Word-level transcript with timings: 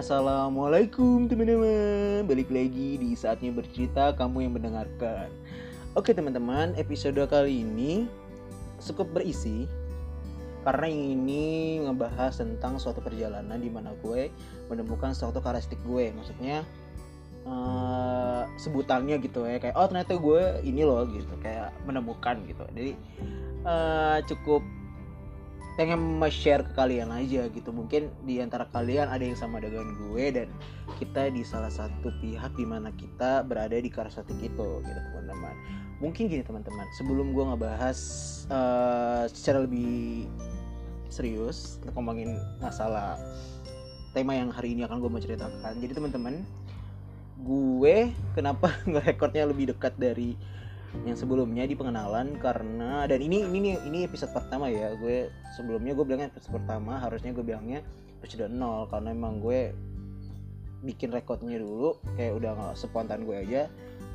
Assalamualaikum 0.00 1.28
teman-teman. 1.28 2.24
Balik 2.24 2.48
lagi 2.48 2.96
di 2.96 3.12
saatnya 3.12 3.52
bercerita 3.52 4.16
kamu 4.16 4.48
yang 4.48 4.56
mendengarkan. 4.56 5.28
Oke 5.92 6.16
teman-teman 6.16 6.72
episode 6.80 7.20
kali 7.28 7.60
ini 7.60 8.08
cukup 8.80 9.12
berisi 9.12 9.68
Karena 10.64 10.88
ini 10.88 11.84
ngebahas 11.84 12.32
tentang 12.40 12.80
suatu 12.80 13.04
perjalanan 13.04 13.60
di 13.60 13.68
mana 13.68 13.92
gue 14.00 14.32
menemukan 14.72 15.12
suatu 15.12 15.44
karakteristik 15.44 15.76
gue. 15.84 16.16
Maksudnya 16.16 16.64
uh, 17.44 18.48
sebutannya 18.56 19.20
gitu 19.20 19.44
ya 19.44 19.60
Kayak 19.60 19.76
oh 19.76 19.84
ternyata 19.84 20.16
gue 20.16 20.64
ini 20.64 20.80
loh 20.80 21.04
gitu. 21.12 21.36
Kayak 21.44 21.76
menemukan 21.84 22.40
gitu. 22.48 22.64
Jadi 22.72 22.96
uh, 23.68 24.24
cukup 24.24 24.64
pengen 25.80 26.20
share 26.28 26.60
ke 26.60 26.76
kalian 26.76 27.08
aja 27.08 27.48
gitu. 27.48 27.72
Mungkin 27.72 28.12
di 28.28 28.44
antara 28.44 28.68
kalian 28.68 29.08
ada 29.08 29.24
yang 29.24 29.32
sama 29.32 29.64
dengan 29.64 29.88
gue 29.96 30.24
dan 30.28 30.48
kita 31.00 31.32
di 31.32 31.40
salah 31.40 31.72
satu 31.72 32.12
pihak 32.20 32.52
di 32.52 32.68
mana 32.68 32.92
kita 32.92 33.40
berada 33.48 33.72
di 33.72 33.88
karakteristik 33.88 34.52
itu 34.52 34.68
gitu 34.84 35.00
teman-teman. 35.08 35.56
Mungkin 36.04 36.28
gini 36.28 36.44
teman-teman. 36.44 36.84
Sebelum 37.00 37.32
gue 37.32 37.44
ngebahas 37.48 37.98
uh, 38.52 39.24
secara 39.32 39.64
lebih 39.64 40.28
serius 41.08 41.80
ngomongin 41.96 42.36
masalah 42.60 43.16
tema 44.12 44.36
yang 44.36 44.52
hari 44.52 44.76
ini 44.76 44.84
akan 44.84 45.00
gue 45.00 45.08
mau 45.08 45.16
ceritakan. 45.24 45.80
Jadi 45.80 45.96
teman-teman 45.96 46.44
gue 47.40 48.12
kenapa 48.36 48.76
ngerekornya 48.92 49.48
lebih 49.48 49.72
dekat 49.72 49.96
dari 49.96 50.36
yang 51.06 51.16
sebelumnya 51.16 51.64
di 51.64 51.78
pengenalan 51.78 52.34
karena 52.42 53.06
dan 53.06 53.20
ini 53.22 53.46
ini 53.46 53.78
ini 53.86 54.04
episode 54.04 54.34
pertama 54.34 54.66
ya 54.66 54.92
gue 54.98 55.30
sebelumnya 55.54 55.94
gue 55.94 56.04
bilangnya 56.04 56.28
episode 56.34 56.58
pertama 56.58 56.98
harusnya 56.98 57.30
gue 57.30 57.44
bilangnya 57.46 57.80
episode 58.20 58.50
nol 58.50 58.90
karena 58.90 59.14
emang 59.14 59.38
gue 59.38 59.70
bikin 60.80 61.12
rekodnya 61.12 61.60
dulu 61.60 62.00
kayak 62.16 62.40
udah 62.40 62.50
nggak 62.56 62.74
spontan 62.74 63.22
gue 63.28 63.36
aja 63.36 63.62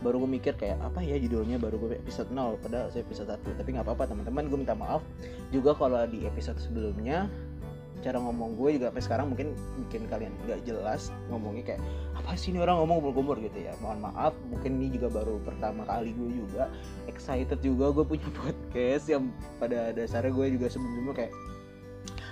baru 0.03 0.22
gue 0.26 0.31
mikir 0.38 0.53
kayak 0.59 0.81
apa 0.84 1.00
ya 1.00 1.16
judulnya? 1.16 1.56
Baru 1.56 1.80
gue 1.80 1.96
episode 1.96 2.28
0 2.34 2.59
padahal 2.59 2.92
saya 2.92 3.08
episode 3.08 3.31
1 3.31 3.58
tapi 3.58 3.70
nggak 3.73 3.86
apa-apa 3.88 4.12
teman-teman 4.12 4.52
gue 4.52 4.59
minta 4.59 4.76
maaf 4.76 5.02
juga 5.56 5.72
kalau 5.78 6.03
di 6.09 6.28
episode 6.28 6.59
sebelumnya 6.59 7.31
cara 8.06 8.22
ngomong 8.22 8.53
gue 8.53 8.78
juga 8.78 8.94
sampai 8.94 9.02
sekarang 9.02 9.25
mungkin 9.34 9.58
bikin 9.81 10.06
kalian 10.06 10.30
nggak 10.45 10.61
jelas 10.61 11.09
ngomongnya 11.34 11.73
kayak 11.73 11.81
apa 12.14 12.38
sih 12.38 12.53
ini 12.53 12.62
orang 12.62 12.78
ngomong 12.86 13.09
gumur 13.17 13.42
gitu 13.42 13.66
ya. 13.66 13.73
Mohon 13.81 14.14
maaf 14.14 14.38
mungkin 14.45 14.78
ini 14.78 14.94
juga 14.94 15.09
baru 15.09 15.42
pertama 15.42 15.81
kali 15.89 16.14
gue 16.14 16.45
juga 16.45 16.70
excited 17.09 17.58
juga 17.66 17.89
gue 17.89 18.06
punya 18.06 18.30
podcast 18.45 19.09
yang 19.09 19.34
pada 19.58 19.89
dasarnya 19.97 20.30
gue 20.30 20.53
juga 20.53 20.70
sebelumnya 20.70 21.25
kayak 21.25 21.34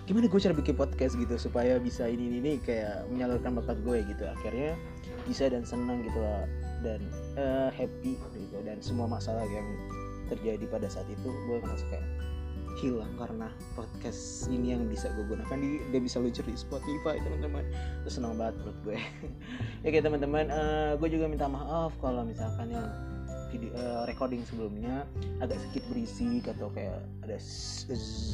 gimana 0.05 0.27
gue 0.29 0.35
cara 0.35 0.53
bikin 0.53 0.75
podcast 0.77 1.15
gitu 1.15 1.35
supaya 1.39 1.79
bisa 1.79 2.05
ini 2.05 2.27
ini, 2.27 2.37
ini? 2.43 2.53
kayak 2.61 3.09
menyalurkan 3.09 3.57
bakat 3.57 3.81
gue 3.81 3.97
gitu. 4.05 4.23
Akhirnya 4.29 4.77
bisa 5.25 5.49
dan 5.49 5.65
senang 5.65 6.05
gitu 6.05 6.21
lah. 6.21 6.45
Dan 6.85 7.01
uh, 7.33 7.73
happy 7.73 8.21
gitu. 8.37 8.61
Dan 8.61 8.77
semua 8.85 9.09
masalah 9.09 9.41
yang 9.49 9.65
terjadi 10.29 10.69
pada 10.69 10.85
saat 10.85 11.09
itu 11.09 11.29
gue 11.49 11.57
ngerasa 11.65 11.85
kayak 11.89 12.05
hilang 12.79 13.13
karena 13.21 13.47
podcast 13.77 14.49
ini 14.49 14.73
yang 14.73 14.89
bisa 14.89 15.11
gue 15.13 15.25
gunakan 15.29 15.57
di 15.57 15.83
udah 15.93 16.01
bisa 16.01 16.17
luncur 16.17 16.45
di 16.47 16.57
Spotify 16.57 17.21
teman-teman. 17.21 17.63
Itu 18.01 18.09
senang 18.19 18.37
banget 18.39 18.57
menurut 18.61 18.79
gue. 18.85 18.97
Ya 19.83 19.91
kayak 19.91 20.05
teman-teman 20.07 20.47
uh, 20.47 20.95
gue 20.95 21.09
juga 21.11 21.27
minta 21.27 21.45
maaf 21.51 21.91
kalau 21.99 22.23
misalkan 22.23 22.71
yang 22.71 22.87
video 23.51 23.69
uh, 23.75 24.07
recording 24.07 24.41
sebelumnya 24.47 25.05
agak 25.43 25.59
sedikit 25.59 25.83
berisik 25.91 26.47
atau 26.49 26.71
kayak 26.71 27.03
ada 27.21 27.37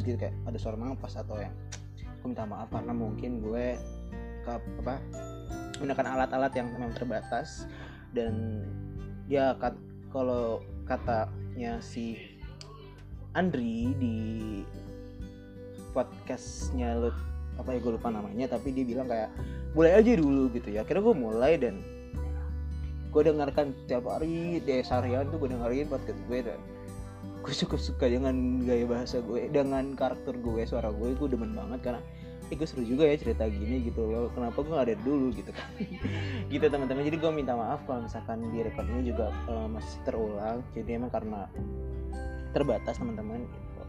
gitu 0.06 0.16
kayak 0.16 0.32
ada 0.46 0.58
suara 0.62 0.78
nafas 0.78 1.18
atau 1.20 1.42
yang 1.42 1.52
gue 2.06 2.28
minta 2.30 2.46
maaf 2.46 2.70
karena 2.70 2.94
mungkin 2.94 3.42
gue 3.42 3.76
ke 4.46 4.52
apa 4.86 5.02
menggunakan 5.80 6.08
alat-alat 6.20 6.54
yang 6.54 6.68
memang 6.76 6.92
terbatas. 6.94 7.66
Dan 8.12 8.64
ya 9.32 9.56
kat, 9.58 9.74
kalau 10.12 10.62
katanya 10.86 11.80
si 11.80 12.29
Andri 13.38 13.94
di 13.98 14.18
podcastnya 15.94 16.98
lo 16.98 17.10
apa 17.60 17.76
ya 17.76 17.80
gue 17.84 17.92
lupa 18.00 18.08
namanya 18.08 18.56
tapi 18.56 18.72
dia 18.72 18.88
bilang 18.88 19.06
kayak 19.12 19.30
mulai 19.76 20.00
aja 20.00 20.12
dulu 20.16 20.50
gitu 20.56 20.74
ya. 20.74 20.82
Akhirnya 20.82 21.04
gue 21.04 21.16
mulai 21.18 21.54
dan 21.60 21.76
gue 23.10 23.22
dengarkan 23.26 23.74
tiap 23.90 24.06
hari 24.06 24.62
di 24.62 24.82
seharian 24.86 25.28
tuh 25.34 25.42
gue 25.42 25.50
dengerin 25.54 25.90
podcast 25.90 26.20
gue 26.30 26.40
dan 26.46 26.60
gue 27.40 27.54
cukup 27.66 27.80
suka 27.82 28.06
dengan 28.06 28.62
gaya 28.64 28.86
bahasa 28.86 29.18
gue 29.22 29.50
dengan 29.50 29.98
karakter 29.98 30.38
gue 30.38 30.62
suara 30.70 30.94
gue 30.94 31.18
gue 31.18 31.28
demen 31.30 31.58
banget 31.58 31.80
karena 31.82 32.02
eh 32.50 32.58
gue 32.58 32.66
seru 32.66 32.82
juga 32.82 33.06
ya 33.06 33.14
cerita 33.14 33.46
gini 33.46 33.86
gitu 33.86 34.10
loh. 34.10 34.34
Kenapa 34.34 34.66
gue 34.66 34.74
gak 34.74 34.88
ada 34.90 34.98
dulu? 35.06 35.30
gitu 35.38 35.54
kan. 35.54 35.70
Gitu 36.54 36.66
teman-teman. 36.66 37.06
Jadi 37.06 37.18
gue 37.22 37.32
minta 37.32 37.54
maaf 37.54 37.86
kalau 37.86 38.10
misalkan 38.10 38.42
di 38.50 38.66
record 38.66 38.90
ini 38.90 39.14
juga 39.14 39.30
uh, 39.46 39.70
masih 39.70 40.02
terulang. 40.02 40.66
Jadi 40.74 40.90
emang 40.98 41.14
karena 41.14 41.46
terbatas 42.56 42.98
teman-teman 42.98 43.46
gitu. 43.46 43.82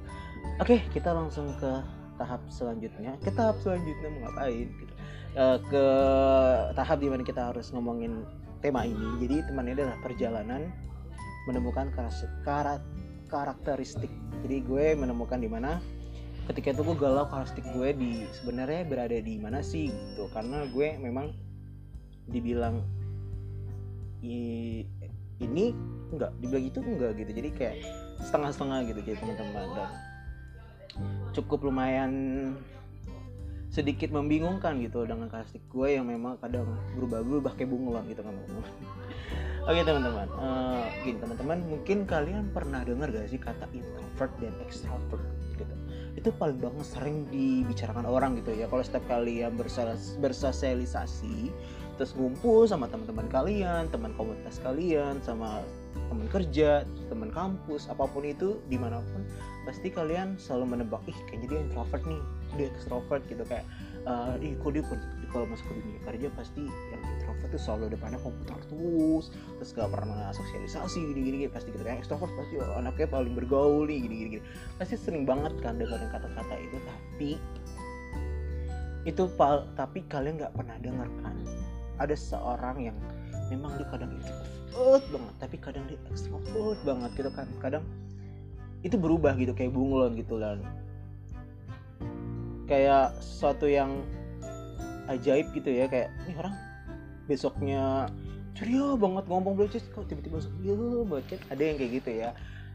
oke 0.60 0.76
kita 0.92 1.10
langsung 1.12 1.48
ke 1.56 1.72
tahap 2.20 2.44
selanjutnya. 2.52 3.16
Ke 3.24 3.32
tahap 3.32 3.56
selanjutnya 3.64 4.08
mau 4.12 4.28
ngapain 4.28 4.68
gitu. 4.68 4.92
Uh, 5.32 5.58
ke 5.72 5.84
tahap 6.76 7.00
di 7.00 7.08
mana 7.08 7.24
kita 7.24 7.48
harus 7.48 7.72
ngomongin 7.72 8.28
tema 8.60 8.84
ini. 8.84 9.24
Jadi 9.24 9.48
teman 9.48 9.64
ini 9.64 9.80
adalah 9.80 9.96
perjalanan 10.04 10.68
menemukan 11.48 11.88
karat 12.44 12.84
karakteristik. 13.32 14.12
Jadi 14.44 14.56
gue 14.60 14.86
menemukan 15.00 15.40
di 15.40 15.48
mana 15.48 15.80
ketika 16.52 16.76
itu 16.76 16.82
gue 16.84 16.96
galau 17.00 17.24
karakteristik 17.24 17.64
gue 17.72 17.88
di 17.96 18.12
sebenarnya 18.36 18.84
berada 18.84 19.16
di 19.16 19.40
mana 19.40 19.64
sih 19.64 19.88
gitu. 19.88 20.28
Karena 20.36 20.68
gue 20.68 21.00
memang 21.00 21.32
dibilang 22.28 22.84
i, 24.20 24.84
ini 25.40 25.72
enggak 26.12 26.30
dibilang 26.38 26.64
itu 26.68 26.78
enggak 26.80 27.10
gitu. 27.16 27.30
Jadi 27.32 27.48
kayak 27.56 27.76
setengah-setengah 28.20 28.78
gitu 28.92 29.00
jadi 29.04 29.16
teman-teman. 29.18 29.68
Dan 29.74 29.90
cukup 31.32 31.66
lumayan 31.66 32.12
sedikit 33.70 34.10
membingungkan 34.10 34.82
gitu 34.82 35.06
dengan 35.06 35.30
karakteristik 35.30 35.62
gue 35.70 35.94
yang 35.94 36.02
memang 36.10 36.34
kadang 36.42 36.66
berubah-berubah 36.98 37.54
kayak 37.54 37.70
bunglon 37.70 38.02
gitu 38.10 38.26
kan 38.26 38.34
teman-teman 38.34 38.66
oke 39.70 39.80
teman-teman. 39.86 40.28
Uh, 40.34 40.84
gini 41.06 41.18
teman-teman 41.22 41.58
mungkin 41.70 41.98
kalian 42.02 42.50
pernah 42.50 42.82
dengar 42.82 43.14
gak 43.14 43.30
sih 43.30 43.38
kata 43.38 43.70
introvert 43.70 44.32
dan 44.42 44.54
extrovert 44.66 45.22
gitu? 45.54 45.74
Itu 46.18 46.34
paling 46.34 46.58
banget 46.58 46.82
sering 46.82 47.30
dibicarakan 47.30 48.10
orang 48.10 48.34
gitu 48.42 48.50
ya. 48.58 48.66
Kalau 48.66 48.82
setiap 48.82 49.06
kalian 49.06 49.54
bersosialisasi 50.18 51.54
terus 52.00 52.16
ngumpul 52.16 52.64
sama 52.64 52.88
teman-teman 52.88 53.28
kalian 53.28 53.84
teman 53.92 54.16
komunitas 54.16 54.56
kalian 54.64 55.20
sama 55.20 55.60
teman 56.08 56.24
kerja 56.32 56.88
teman 57.12 57.28
kampus 57.28 57.92
apa 57.92 58.08
pun 58.08 58.24
itu 58.24 58.56
di 58.72 58.80
mana 58.80 59.04
pun 59.12 59.20
pasti 59.68 59.92
kalian 59.92 60.40
selalu 60.40 60.80
menebak 60.80 61.04
ih 61.04 61.18
kayaknya 61.28 61.46
dia 61.52 61.60
introvert 61.60 62.02
nih 62.08 62.22
dia 62.56 62.66
extrovert 62.72 63.22
gitu. 63.28 63.44
Kayak 63.44 63.68
uh, 64.08 64.34
ih 64.40 64.56
kok 64.58 64.72
dia 64.72 64.82
kalau 65.30 65.46
masuk 65.46 65.68
ke 65.68 65.72
dunia 65.76 66.00
kerja 66.08 66.28
pasti 66.34 66.64
yang 66.64 67.02
introvert 67.04 67.48
tuh 67.52 67.60
selalu 67.60 67.84
depannya 67.92 68.18
komputer 68.24 68.58
terus 68.66 69.24
terus 69.60 69.70
gak 69.76 69.90
pernah 69.92 70.32
sosialisasi 70.32 70.98
gini 71.12 71.20
gini, 71.20 71.36
pasti 71.52 71.68
gitu. 71.70 71.84
Kayak 71.84 72.00
extrovert 72.00 72.32
pasti 72.32 72.58
oh, 72.58 72.80
anaknya 72.80 73.06
paling 73.12 73.36
bergaul 73.36 73.84
nih 73.84 74.08
gini 74.08 74.14
gini, 74.24 74.42
pasti 74.80 74.96
sering 74.96 75.28
banget 75.28 75.52
kan 75.60 75.76
dengerin 75.76 76.08
kata-kata 76.08 76.54
itu 76.58 76.76
tapi 76.80 77.30
itu 79.08 79.24
tapi 79.76 79.98
kalian 80.08 80.40
nggak 80.40 80.52
pernah 80.56 80.76
dengar 80.80 81.08
kan 81.24 81.36
ada 82.00 82.16
seorang 82.16 82.90
yang 82.90 82.96
memang 83.52 83.76
dia 83.76 83.86
kadang 83.92 84.10
introvert 84.16 85.04
banget 85.12 85.34
tapi 85.36 85.56
kadang 85.60 85.84
dia 85.86 86.00
extrovert 86.08 86.80
banget 86.82 87.10
gitu 87.20 87.30
kan. 87.30 87.46
Kadang 87.60 87.84
itu 88.80 88.96
berubah 88.96 89.36
gitu 89.36 89.52
kayak 89.52 89.76
bunglon 89.76 90.16
gitu 90.16 90.40
lah 90.40 90.56
kayak 92.64 93.12
sesuatu 93.18 93.66
yang 93.66 94.00
ajaib 95.10 95.50
gitu 95.52 95.68
ya 95.74 95.90
kayak 95.90 96.08
ini 96.24 96.32
orang 96.38 96.54
besoknya 97.26 98.06
ceria 98.54 98.94
banget 98.94 99.24
ngomong 99.26 99.58
belajar 99.58 99.82
kok 99.90 100.06
tiba-tiba 100.06 100.38
iya 100.62 100.74
banget 101.02 101.40
ada 101.50 101.62
yang 101.62 101.76
kayak 101.76 101.92
gitu 101.98 102.10
ya 102.14 102.30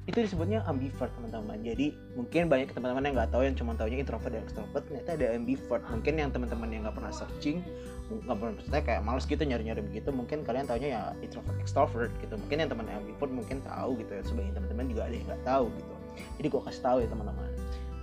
itu 0.05 0.21
disebutnya 0.21 0.61
ambivert 0.69 1.09
teman-teman. 1.17 1.65
Jadi 1.65 1.97
mungkin 2.13 2.45
banyak 2.45 2.69
teman-teman 2.77 3.09
yang 3.09 3.13
nggak 3.17 3.31
tahu 3.33 3.41
yang 3.41 3.57
cuma 3.57 3.73
tahunya 3.73 4.05
introvert 4.05 4.29
dan 4.37 4.45
extrovert 4.45 4.83
ternyata 4.85 5.09
ada 5.17 5.27
ambivert. 5.33 5.81
Mungkin 5.89 6.13
yang 6.21 6.29
teman-teman 6.29 6.69
yang 6.69 6.81
nggak 6.85 6.95
pernah 7.01 7.13
searching 7.13 7.65
nggak 8.05 8.37
pernah 8.37 8.53
maksudnya 8.53 8.83
kayak 8.85 9.01
males 9.01 9.25
gitu 9.25 9.41
nyari-nyari 9.41 9.81
begitu 9.81 10.13
mungkin 10.13 10.45
kalian 10.45 10.69
tahunya 10.69 10.89
ya 10.93 11.01
introvert 11.25 11.57
extrovert 11.57 12.13
gitu. 12.21 12.37
Mungkin 12.37 12.57
yang 12.61 12.69
teman 12.69 12.85
ambivert 12.85 13.31
mungkin 13.33 13.57
tahu 13.65 13.97
gitu 13.97 14.11
ya 14.13 14.21
sebagian 14.21 14.53
teman-teman 14.53 14.85
juga 14.93 15.01
ada 15.09 15.15
yang 15.17 15.25
nggak 15.25 15.41
tahu 15.41 15.65
gitu. 15.73 15.93
Jadi 16.37 16.47
gue 16.53 16.61
kasih 16.69 16.83
tahu 16.85 16.97
ya 17.01 17.07
teman-teman. 17.09 17.49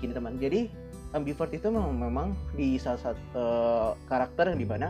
Gini 0.03 0.13
teman 0.19 0.33
jadi 0.43 0.61
ambivert 1.15 1.53
itu 1.55 1.67
memang, 1.71 1.95
memang 1.95 2.29
di 2.59 2.83
salah 2.83 2.99
satu 2.99 3.23
uh, 3.39 3.91
karakter 4.11 4.51
yang 4.51 4.59
di 4.59 4.67
mana 4.67 4.89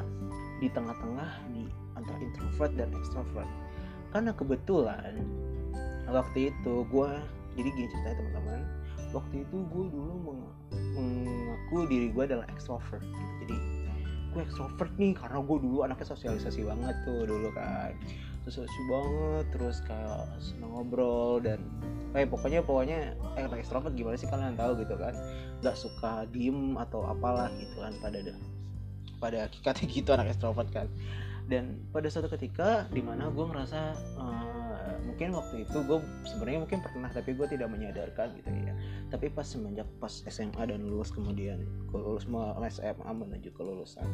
di 0.65 0.73
tengah-tengah 0.73 1.31
di 1.53 1.69
antara 1.93 2.17
introvert 2.25 2.73
dan 2.73 2.89
extrovert. 2.97 3.51
Karena 4.17 4.33
kebetulan 4.33 5.13
waktu 6.13 6.53
itu 6.53 6.75
gue 6.93 7.11
jadi 7.57 7.69
gini 7.73 7.89
ceritanya 7.89 8.17
teman-teman. 8.21 8.61
Waktu 9.13 9.35
itu 9.45 9.57
gue 9.69 9.85
dulu 9.93 10.15
mengaku 10.97 11.77
diri 11.89 12.09
gue 12.13 12.25
adalah 12.25 12.47
extrovert. 12.53 13.01
Gitu. 13.01 13.23
jadi 13.45 13.57
gue 14.33 14.41
extrovert 14.41 14.93
nih 14.97 15.13
karena 15.13 15.39
gue 15.45 15.59
dulu 15.61 15.85
anaknya 15.85 16.09
sosialisasi 16.17 16.65
banget 16.65 16.97
tuh 17.05 17.29
dulu 17.29 17.49
kan. 17.53 17.93
Sosialisasi 18.49 18.83
banget 18.89 19.45
terus 19.53 19.77
kayak 19.85 20.25
seneng 20.41 20.73
ngobrol 20.73 21.39
dan 21.45 21.61
kayak 22.17 22.29
pokoknya 22.33 22.61
pokoknya 22.65 22.99
eh, 23.37 23.49
extrovert 23.61 23.93
gimana 23.93 24.17
sih 24.17 24.29
kalian 24.29 24.57
tahu 24.57 24.81
gitu 24.81 24.97
kan? 24.97 25.13
Nggak 25.61 25.77
suka 25.77 26.25
diem 26.33 26.77
atau 26.81 27.05
apalah 27.05 27.53
gitu 27.61 27.77
kan 27.81 27.93
pada 28.01 28.19
pada 29.23 29.39
hakikatnya 29.47 29.87
gitu 29.93 30.09
anak 30.17 30.33
extrovert 30.33 30.73
kan. 30.73 30.89
Dan 31.47 31.85
pada 31.93 32.09
suatu 32.09 32.33
ketika 32.33 32.89
di 32.89 33.05
mana 33.05 33.29
gue 33.29 33.45
ngerasa 33.45 33.81
uh, 34.17 34.52
mungkin 35.03 35.35
waktu 35.35 35.67
itu 35.67 35.79
gue 35.85 35.99
sebenarnya 36.27 36.61
mungkin 36.65 36.79
pernah 36.81 37.11
tapi 37.11 37.35
gue 37.35 37.47
tidak 37.51 37.69
menyadarkan 37.71 38.35
gitu 38.39 38.51
ya. 38.51 38.75
Tapi 39.11 39.27
pas 39.31 39.47
semenjak 39.47 39.87
pas 39.99 40.13
SMA 40.27 40.63
dan 40.67 40.83
lulus 40.83 41.11
kemudian 41.11 41.63
gue 41.91 42.01
lulus 42.01 42.27
SMA 42.71 43.11
menuju 43.11 43.51
kelulusan. 43.55 44.07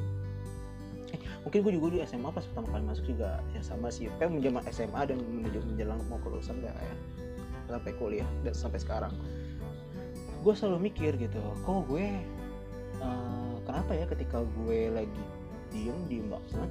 Eh, 1.09 1.21
mungkin 1.45 1.65
gue 1.65 1.73
juga 1.81 1.87
di 1.93 1.99
SMA 2.05 2.29
pas 2.29 2.45
pertama 2.45 2.69
kali 2.69 2.85
masuk 2.85 3.05
juga 3.09 3.41
ya 3.57 3.63
sama 3.65 3.89
sih. 3.89 4.13
Kayak 4.21 4.37
menjelang 4.37 4.65
SMA 4.69 5.01
dan 5.09 5.19
menuju 5.21 5.59
menjelang 5.65 6.01
mau 6.13 6.21
kelulusan 6.21 6.61
ya. 6.61 6.73
Kayak 6.73 6.99
sampai 7.69 7.93
kuliah 8.01 8.29
dan 8.45 8.55
sampai 8.57 8.81
sekarang. 8.81 9.13
Gue 10.41 10.55
selalu 10.55 10.89
mikir 10.93 11.19
gitu 11.19 11.41
kok 11.67 11.85
gue 11.91 12.07
uh, 13.03 13.57
kenapa 13.67 13.93
ya 13.95 14.07
ketika 14.07 14.43
gue 14.65 14.91
lagi 14.93 15.25
diem 15.69 15.99
diem 16.09 16.27
banget 16.33 16.71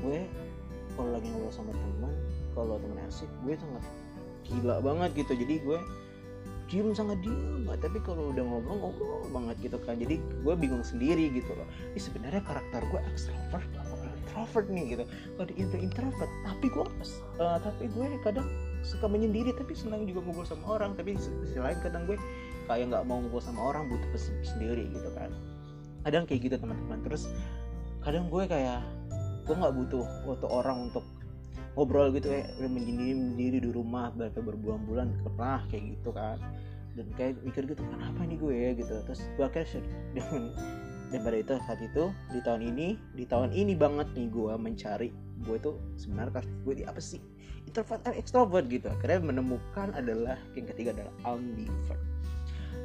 gue 0.00 0.20
kalau 0.96 1.10
lagi 1.14 1.28
ngobrol 1.30 1.52
sama 1.52 1.72
teman 1.76 2.14
kalau 2.54 2.76
temen 2.82 2.98
asik 3.06 3.30
gue 3.46 3.54
sangat 3.56 3.84
gila 4.46 4.76
banget 4.82 5.10
gitu. 5.24 5.32
Jadi 5.38 5.54
gue 5.62 5.78
diem 6.70 6.94
sangat 6.94 7.18
diem 7.26 7.66
tapi 7.66 7.98
kalau 8.06 8.30
udah 8.30 8.46
ngobrol 8.46 8.78
ngobrol 8.78 9.26
banget 9.34 9.58
gitu 9.58 9.78
kan 9.82 9.98
jadi 9.98 10.22
gue 10.22 10.54
bingung 10.54 10.86
sendiri 10.86 11.30
gitu 11.34 11.50
loh. 11.54 11.66
Ini 11.94 12.00
sebenarnya 12.00 12.42
karakter 12.46 12.80
gue 12.94 13.00
extrovert 13.10 13.66
atau 13.74 13.98
introvert 14.06 14.66
nih 14.70 14.84
gitu. 14.94 15.04
Kalau 15.10 15.46
di 15.50 15.54
introvert 15.58 16.30
tapi 16.46 16.66
gue 16.70 16.86
uh, 17.42 17.58
tapi 17.58 17.84
gue 17.90 18.06
kadang 18.22 18.46
suka 18.86 19.10
menyendiri 19.10 19.50
tapi 19.52 19.74
senang 19.74 20.06
juga 20.06 20.22
ngobrol 20.22 20.46
sama 20.46 20.78
orang. 20.78 20.94
Tapi 20.94 21.18
sisi 21.18 21.58
lain 21.58 21.78
kadang 21.82 22.06
gue 22.06 22.14
kayak 22.70 22.86
nggak 22.94 23.02
mau 23.02 23.18
ngobrol 23.18 23.42
sama 23.42 23.60
orang 23.74 23.90
butuh 23.90 24.10
sendiri 24.46 24.86
gitu 24.94 25.10
kan. 25.18 25.34
Kadang 26.06 26.24
kayak 26.30 26.40
gitu 26.46 26.56
teman-teman. 26.56 27.02
Terus 27.02 27.26
kadang 28.00 28.30
gue 28.30 28.46
kayak 28.46 28.80
gue 29.44 29.54
nggak 29.58 29.74
butuh 29.74 30.06
waktu 30.30 30.46
orang 30.46 30.86
untuk 30.88 31.02
ngobrol 31.78 32.10
gitu 32.14 32.28
ya 32.30 32.42
udah 32.58 32.70
menyendiri 32.70 33.14
sendiri 33.14 33.58
di 33.62 33.70
rumah 33.70 34.10
berapa 34.14 34.38
berbulan-bulan 34.42 35.22
pernah 35.22 35.62
kayak 35.70 35.98
gitu 35.98 36.10
kan. 36.10 36.38
Dan 36.98 37.06
kayak 37.14 37.38
mikir 37.46 37.70
gitu 37.70 37.82
kenapa 37.86 38.26
nih 38.26 38.36
gue? 38.38 38.54
ya 38.54 38.70
gitu. 38.74 38.94
Terus 39.06 39.20
gue 39.38 39.44
akhirnya 39.46 39.80
dengan 40.14 40.42
dan 41.10 41.26
pada 41.26 41.36
itu 41.42 41.52
saat 41.66 41.80
itu 41.82 42.04
di 42.30 42.40
tahun 42.46 42.62
ini 42.70 42.88
di 43.18 43.24
tahun 43.26 43.50
ini 43.50 43.74
banget 43.74 44.14
nih 44.14 44.30
gue 44.30 44.54
mencari 44.54 45.10
gue 45.42 45.56
tuh 45.58 45.74
sebenarnya 45.98 46.38
karakter 46.38 46.58
gue 46.66 46.74
di 46.82 46.84
apa 46.86 47.00
sih? 47.02 47.18
Introvert 47.66 48.02
atau 48.06 48.14
extrovert 48.14 48.66
gitu. 48.70 48.86
Akhirnya 48.90 49.20
menemukan 49.22 49.94
adalah 49.94 50.38
yang 50.54 50.66
ketiga 50.70 50.90
adalah 50.94 51.14
ambivert. 51.34 52.02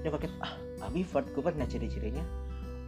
Dia 0.01 0.09
pakai 0.13 0.29
ah 0.41 0.53
ambivert 0.85 1.25
gue 1.33 1.41
pernah 1.41 1.65
ciri-cirinya. 1.65 2.25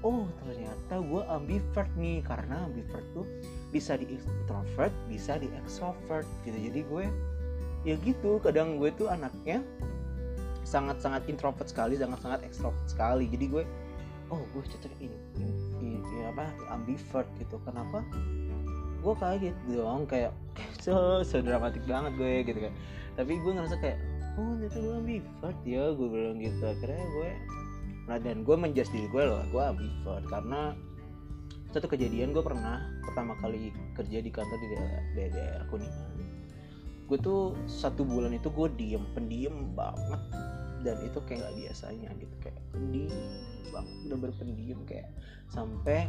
Oh 0.05 0.29
ternyata 0.45 1.01
gue 1.01 1.21
ambivert 1.25 1.89
nih 1.97 2.21
karena 2.21 2.69
ambivert 2.69 3.05
tuh 3.17 3.25
bisa 3.71 3.99
di 3.99 4.15
introvert 4.15 4.93
bisa 5.11 5.35
di 5.35 5.51
extrovert 5.51 6.27
gitu. 6.47 6.57
Jadi 6.57 6.81
gue 6.87 7.05
ya 7.83 7.95
gitu. 8.03 8.39
Kadang 8.39 8.79
gue 8.79 8.91
tuh 8.95 9.11
anaknya 9.11 9.63
sangat-sangat 10.67 11.23
introvert 11.31 11.67
sekali 11.67 11.95
sangat-sangat 11.99 12.43
extrovert 12.43 12.87
sekali. 12.87 13.27
Jadi 13.27 13.45
gue 13.47 13.63
oh 14.27 14.43
gue 14.51 14.63
cocok 14.63 14.93
ini, 14.99 15.17
ini, 15.79 16.19
apa 16.27 16.51
ambivert 16.71 17.27
gitu. 17.39 17.59
Kenapa? 17.63 18.03
Gue 18.99 19.13
kaget 19.15 19.55
dong 19.71 20.03
kayak 20.07 20.35
so, 20.83 21.23
so 21.23 21.39
dramatik 21.39 21.83
banget 21.87 22.15
gue 22.15 22.33
gitu 22.47 22.59
kan. 22.67 22.73
Tapi 23.15 23.39
gue 23.39 23.51
ngerasa 23.51 23.75
kayak 23.79 23.99
oh 24.37 24.53
ternyata 24.55 24.79
gue 24.79 24.95
ambivert 24.95 25.59
ya 25.67 25.83
gue 25.91 26.07
bilang 26.07 26.37
gitu. 26.39 26.63
Akhirnya 26.63 27.03
gue 27.03 27.31
nah 28.07 28.15
dan 28.15 28.47
gue 28.47 28.55
menjudge 28.55 28.87
diri 28.95 29.07
gue 29.11 29.23
loh 29.27 29.43
gue 29.51 29.63
ambivert. 29.63 30.23
Karena 30.27 30.75
satu 31.71 31.87
kejadian 31.91 32.31
gue 32.31 32.43
pernah 32.43 32.83
pertama 33.03 33.35
kali 33.39 33.75
kerja 33.93 34.17
di 34.23 34.31
kantor 34.31 34.57
di 34.59 34.67
daerah, 34.71 35.01
di 35.11 35.21
daerah 35.33 35.65
kuningan. 35.67 36.11
Gue 37.07 37.17
tuh 37.19 37.55
satu 37.67 38.03
bulan 38.03 38.35
itu 38.35 38.51
gue 38.51 38.67
diem 38.75 39.03
pendiem 39.15 39.75
banget. 39.75 40.21
Dan 40.85 40.97
itu 41.03 41.19
kayak 41.25 41.41
gak 41.41 41.55
biasanya 41.57 42.09
gitu 42.21 42.35
kayak 42.39 42.59
pendiam 42.69 43.11
banget 43.73 43.95
udah 44.07 44.19
berpendiam 44.23 44.79
kayak 44.87 45.09
sampai 45.51 46.07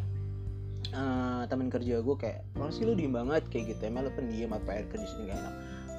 uh, 0.94 1.42
teman 1.50 1.72
kerja 1.72 1.98
gue 2.04 2.16
kayak 2.20 2.46
kalau 2.54 2.70
sih 2.70 2.86
lu 2.86 2.94
diem 2.94 3.10
banget? 3.10 3.48
Kayak 3.50 3.74
gitu 3.74 3.90
emang 3.90 4.06
lu 4.06 4.12
pendiam 4.14 4.54
apa 4.54 4.78
air 4.78 4.86
kerja 4.86 5.06
sini 5.08 5.32
gak 5.32 5.40
enak 5.40 5.56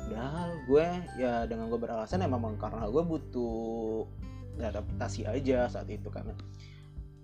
padahal 0.10 0.50
gue 0.66 0.88
ya 1.22 1.46
dengan 1.46 1.70
gue 1.70 1.78
beralasan 1.78 2.26
emang 2.26 2.58
karena 2.58 2.90
gue 2.90 3.04
butuh 3.06 4.10
adaptasi 4.58 5.30
aja 5.30 5.70
saat 5.70 5.86
itu 5.86 6.10
karena 6.10 6.34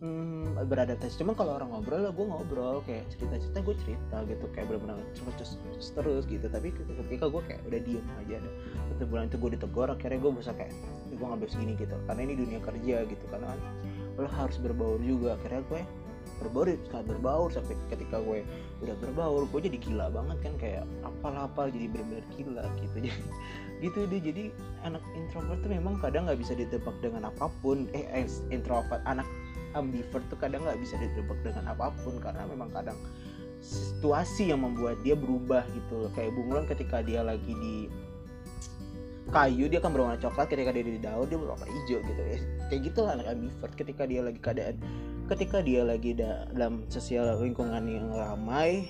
hmm, 0.01 0.59
beradaptasi. 0.68 1.21
Cuman 1.21 1.36
kalau 1.38 1.56
orang 1.56 1.71
ngobrol 1.71 2.01
lah 2.03 2.12
gue 2.12 2.25
ngobrol 2.25 2.77
kayak 2.83 3.07
cerita 3.13 3.36
cerita 3.39 3.59
gue 3.63 3.75
cerita 3.86 4.18
gitu 4.27 4.45
kayak 4.51 4.65
benar-benar 4.68 5.00
terus 5.15 5.56
terus 5.94 6.24
gitu. 6.27 6.45
Tapi 6.47 6.74
ketika 6.74 7.25
gue 7.31 7.42
kayak 7.47 7.62
udah 7.68 7.80
diem 7.83 8.07
aja 8.25 8.38
satu 8.95 9.03
bulan 9.07 9.31
itu 9.31 9.38
gue 9.39 9.51
ditegur 9.56 9.89
akhirnya 9.92 10.19
gue 10.19 10.31
bisa 10.36 10.51
kayak 10.56 10.74
gue 11.15 11.25
ngambil 11.25 11.47
segini 11.47 11.74
gitu. 11.80 11.95
Karena 12.09 12.21
ini 12.27 12.33
dunia 12.36 12.59
kerja 12.59 12.95
gitu 13.07 13.25
karena 13.31 13.56
lo 14.15 14.27
harus 14.27 14.57
berbaur 14.59 15.00
juga. 15.00 15.39
Akhirnya 15.39 15.63
gue 15.71 15.81
berbaur 16.36 16.68
sangat 16.91 17.06
berbaur 17.15 17.48
sampai 17.48 17.80
ketika 17.88 18.19
gue 18.19 18.44
udah 18.83 18.95
berbaur 19.00 19.48
gue 19.48 19.71
jadi 19.71 19.77
gila 19.80 20.12
banget 20.12 20.38
kan 20.44 20.53
kayak 20.59 20.83
apal-apal 21.07 21.71
jadi 21.71 21.88
benar-benar 21.88 22.25
gila 22.36 22.63
gitu. 22.83 22.95
Jadi 23.00 23.09
gitu 23.83 24.00
deh. 24.07 24.21
Jadi 24.24 24.44
anak 24.83 25.03
introvert 25.15 25.59
tuh 25.63 25.71
memang 25.71 25.95
kadang 26.03 26.27
nggak 26.27 26.39
bisa 26.39 26.51
ditebak 26.56 26.95
dengan 27.00 27.31
apa 27.31 27.48
pun. 27.63 27.88
Eh 27.95 28.27
introvert 28.51 29.00
anak 29.07 29.27
ambivert 29.75 30.24
tuh 30.31 30.39
kadang 30.39 30.63
nggak 30.63 30.80
bisa 30.80 30.95
ditebak 30.98 31.38
dengan 31.44 31.75
apa 31.75 31.92
pun 32.01 32.18
karena 32.24 32.48
memang 32.48 32.72
kadang 32.72 32.98
situasi 33.62 34.50
yang 34.56 34.63
membuat 34.63 34.98
dia 35.04 35.13
berubah 35.13 35.68
gitu 35.75 36.07
loh. 36.07 36.12
Kayak 36.16 36.31
bunglon 36.33 36.66
ketika 36.66 37.04
dia 37.04 37.22
lagi 37.22 37.51
di 37.51 37.75
kayu 39.30 39.68
dia 39.68 39.83
akan 39.83 39.92
berwarna 39.92 40.18
coklat. 40.18 40.48
Ketika 40.48 40.72
dia 40.72 40.83
di 40.86 41.01
daun 41.01 41.27
dia 41.27 41.38
berwarna 41.38 41.68
hijau 41.68 42.00
gitu. 42.01 42.22
Ya 42.24 42.39
kayak 42.72 42.81
gitu 42.88 43.00
lah 43.04 43.12
anak 43.19 43.27
ambivert 43.30 43.74
ketika 43.77 44.04
dia 44.07 44.22
lagi 44.25 44.39
keadaan 44.42 44.75
ketika 45.25 45.57
dia 45.66 45.81
lagi 45.81 46.13
dalam 46.13 46.86
sosial 46.89 47.34
lingkungan 47.41 47.84
yang 47.89 48.13
ramai 48.13 48.86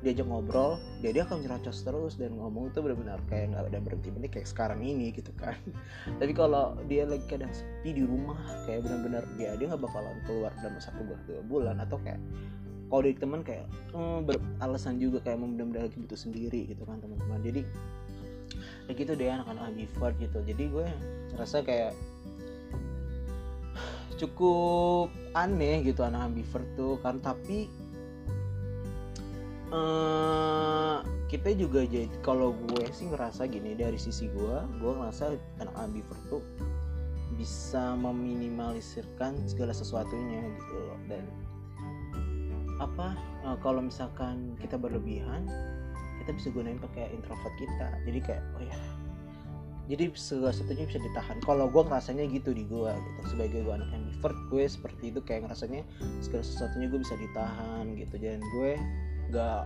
diajak 0.00 0.24
ngobrol 0.24 0.80
dia 1.04 1.12
dia 1.12 1.28
akan 1.28 1.44
nyerocos 1.44 1.84
terus 1.84 2.16
dan 2.16 2.32
ngomong 2.32 2.72
itu 2.72 2.80
benar-benar 2.80 3.20
kayak 3.28 3.52
nggak 3.52 3.68
ada 3.68 3.78
berhenti 3.84 4.08
berhenti 4.08 4.30
kayak 4.32 4.48
sekarang 4.48 4.80
ini 4.80 5.12
gitu 5.12 5.28
kan. 5.36 5.56
Tapi 6.20 6.32
kalau 6.32 6.76
dia 6.88 7.04
lagi 7.04 7.24
kadang 7.28 7.52
sepi 7.52 7.92
di 7.92 8.04
rumah 8.08 8.40
kayak 8.64 8.88
benar-benar 8.88 9.24
dia 9.36 9.52
dia 9.60 9.66
nggak 9.68 9.84
bakalan 9.84 10.16
keluar 10.24 10.52
dalam 10.64 10.80
satu 10.80 11.04
bulan 11.04 11.22
dua 11.28 11.40
bulan 11.44 11.76
atau 11.84 12.00
kayak 12.00 12.20
kalau 12.90 13.06
dari 13.06 13.16
teman 13.20 13.40
kayak 13.44 13.66
hmm, 13.92 14.26
beralasan 14.26 14.98
juga 14.98 15.22
kayak 15.22 15.38
benar-benar 15.38 15.86
lagi 15.86 15.96
butuh 16.00 16.18
sendiri 16.18 16.60
gitu 16.66 16.82
kan 16.88 16.96
teman-teman. 17.04 17.38
Jadi 17.44 17.62
kayak 18.88 18.96
gitu 19.04 19.12
deh 19.20 19.28
anak-anak 19.28 19.64
ambivert 19.68 20.16
gitu. 20.16 20.38
Jadi 20.48 20.64
gue 20.64 20.86
ngerasa 21.36 21.60
kayak 21.60 21.92
cukup 24.20 25.12
aneh 25.36 25.84
gitu 25.84 26.02
anak 26.02 26.32
ambivert 26.32 26.66
tuh 26.74 26.96
kan. 27.04 27.20
Tapi 27.20 27.68
uh, 29.70 31.02
kita 31.30 31.54
juga 31.54 31.86
jadi 31.86 32.10
kalau 32.26 32.52
gue 32.54 32.90
sih 32.90 33.06
ngerasa 33.06 33.46
gini 33.46 33.78
dari 33.78 33.96
sisi 33.96 34.26
gue 34.30 34.56
gue 34.82 34.92
ngerasa 34.92 35.38
anak 35.62 35.74
ambivert 35.78 36.22
tuh 36.26 36.42
bisa 37.38 37.96
meminimalisirkan 37.96 39.38
segala 39.48 39.72
sesuatunya 39.72 40.44
gitu 40.44 40.74
loh. 40.76 41.00
Dan 41.08 41.24
apa 42.82 43.16
uh, 43.46 43.56
kalau 43.64 43.80
misalkan 43.80 44.58
kita 44.60 44.76
berlebihan 44.76 45.48
kita 46.20 46.36
bisa 46.36 46.48
gunain 46.52 46.76
pakai 46.76 47.08
introvert 47.16 47.54
kita. 47.56 47.88
Jadi 48.04 48.18
kayak 48.20 48.42
oh 48.58 48.62
ya 48.66 48.76
jadi 49.90 50.06
segala 50.14 50.54
sesuatunya 50.54 50.86
bisa 50.86 51.00
ditahan. 51.02 51.36
Kalau 51.42 51.66
gue 51.66 51.82
ngerasanya 51.82 52.28
gitu 52.30 52.54
di 52.54 52.62
gue 52.68 52.92
gitu. 52.92 53.20
Sebagai 53.26 53.64
gue 53.66 53.74
anak 53.74 53.90
ambivert 53.90 54.38
gue 54.52 54.64
seperti 54.68 55.10
itu 55.10 55.18
kayak 55.24 55.48
ngerasanya 55.48 55.82
segala 56.22 56.44
sesuatunya 56.46 56.86
gue 56.92 57.00
bisa 57.02 57.14
ditahan 57.18 57.84
gitu. 57.98 58.14
Dan 58.20 58.38
gue 58.38 58.78
nggak 59.30 59.62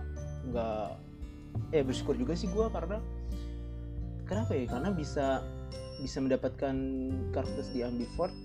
nggak 0.53 0.87
eh 1.73 1.83
bersyukur 1.83 2.15
juga 2.15 2.37
sih 2.37 2.47
gue 2.51 2.65
karena 2.69 3.01
kenapa 4.29 4.51
ya? 4.53 4.65
Karena 4.69 4.89
bisa 4.93 5.41
bisa 5.99 6.17
mendapatkan 6.19 6.75
karakter 7.31 7.65
di 7.71 7.81
ambivert 7.81 8.35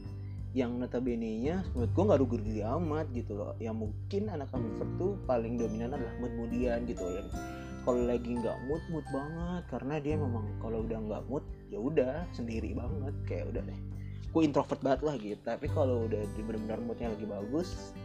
yang 0.51 0.83
notabene 0.83 1.39
nya 1.39 1.63
menurut 1.75 1.91
gue 1.95 2.05
nggak 2.11 2.21
rugi-rugi 2.27 2.63
amat 2.65 3.07
gitu 3.15 3.33
loh. 3.39 3.53
Yang 3.63 3.77
mungkin 3.89 4.23
anak 4.33 4.51
ambivert 4.51 4.91
tuh 4.99 5.13
paling 5.29 5.61
dominan 5.61 5.95
adalah 5.95 6.15
mood-moodian 6.19 6.87
gitu 6.89 7.05
ya 7.07 7.23
kalau 7.81 8.05
lagi 8.05 8.37
nggak 8.37 8.57
mood 8.69 8.83
mood 8.93 9.07
banget. 9.09 9.63
Karena 9.73 9.95
dia 9.99 10.15
memang 10.21 10.45
kalau 10.61 10.85
udah 10.85 10.99
nggak 11.01 11.23
mood 11.29 11.45
ya 11.73 11.79
udah 11.81 12.29
sendiri 12.37 12.77
banget. 12.77 13.15
Kayak 13.27 13.57
udah 13.57 13.63
deh. 13.67 13.81
Gue 14.31 14.43
introvert 14.47 14.81
banget 14.85 15.01
lah 15.03 15.15
gitu. 15.19 15.41
Tapi 15.43 15.67
kalau 15.73 16.07
udah 16.07 16.23
benar-benar 16.47 16.79
moodnya 16.85 17.09
lagi 17.11 17.27
bagus 17.27 17.97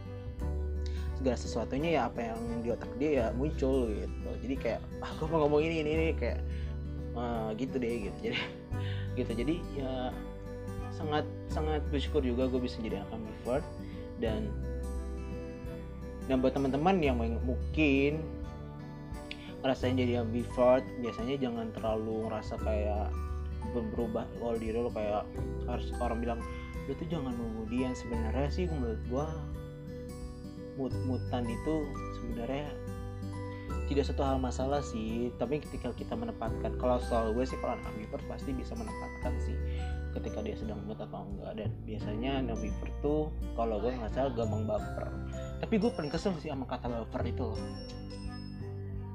segala 1.16 1.36
sesuatunya 1.40 1.90
ya 1.96 2.12
apa 2.12 2.20
yang 2.32 2.40
di 2.60 2.68
otak 2.70 2.92
dia 3.00 3.10
ya 3.10 3.26
muncul 3.32 3.88
gitu. 3.90 4.30
Jadi 4.44 4.54
kayak 4.60 4.80
ah 5.04 5.10
gue 5.16 5.26
mau 5.28 5.44
ngomong 5.44 5.60
ini 5.64 5.82
ini, 5.82 5.90
ini 5.96 6.06
kayak 6.16 6.40
uh, 7.16 7.50
gitu 7.56 7.76
deh 7.80 8.12
gitu. 8.12 8.18
Jadi 8.30 8.38
gitu. 9.18 9.32
Jadi 9.32 9.54
ya 9.76 10.12
sangat 10.96 11.24
sangat 11.52 11.84
bersyukur 11.92 12.24
juga 12.24 12.48
gue 12.48 12.60
bisa 12.60 12.80
jadi 12.80 13.04
anak 13.04 13.20
ambivert 13.20 13.66
dan 14.16 14.48
dan 16.26 16.42
buat 16.42 16.56
teman-teman 16.56 16.98
yang 17.04 17.20
mungkin 17.20 18.24
ngerasain 19.60 19.98
jadi 19.98 20.24
ambivert 20.24 20.84
biasanya 21.04 21.36
jangan 21.36 21.68
terlalu 21.76 22.26
ngerasa 22.30 22.54
kayak 22.64 23.12
berubah 23.74 24.24
kalau 24.40 24.56
diri 24.56 24.78
lo 24.78 24.88
kayak 24.88 25.28
harus 25.68 25.92
orang 26.00 26.22
bilang 26.22 26.40
lu 26.86 26.94
tuh 26.96 27.08
jangan 27.10 27.34
kemudian 27.34 27.92
sebenarnya 27.92 28.48
sih 28.48 28.64
menurut 28.70 29.00
gua 29.10 29.26
mut-mutan 30.76 31.44
itu 31.48 31.84
sebenarnya 32.20 32.68
tidak 33.86 34.04
satu 34.06 34.22
hal 34.26 34.38
masalah 34.42 34.82
sih 34.82 35.30
tapi 35.38 35.62
ketika 35.62 35.94
kita 35.94 36.14
menempatkan 36.18 36.74
kalau 36.78 36.98
soal 37.06 37.30
gue 37.30 37.46
sih 37.46 37.58
kalau 37.62 37.78
anak 37.78 37.94
pasti 38.26 38.50
bisa 38.50 38.74
menempatkan 38.74 39.32
sih 39.42 39.56
ketika 40.16 40.40
dia 40.40 40.56
sedang 40.56 40.80
mood 40.88 40.96
atau 40.96 41.28
enggak. 41.28 41.52
Dan 41.60 41.70
biasanya 41.84 42.40
ambivert 42.40 42.94
tuh 43.04 43.28
kalau 43.52 43.78
gue 43.84 43.92
nggak 43.92 44.12
salah 44.16 44.32
gampang 44.32 44.64
baper. 44.64 45.06
Tapi 45.60 45.74
gue 45.76 45.90
paling 45.92 46.10
kesel 46.10 46.32
sih 46.40 46.48
sama 46.48 46.64
kata 46.64 46.88
baper 46.88 47.22
itu 47.28 47.52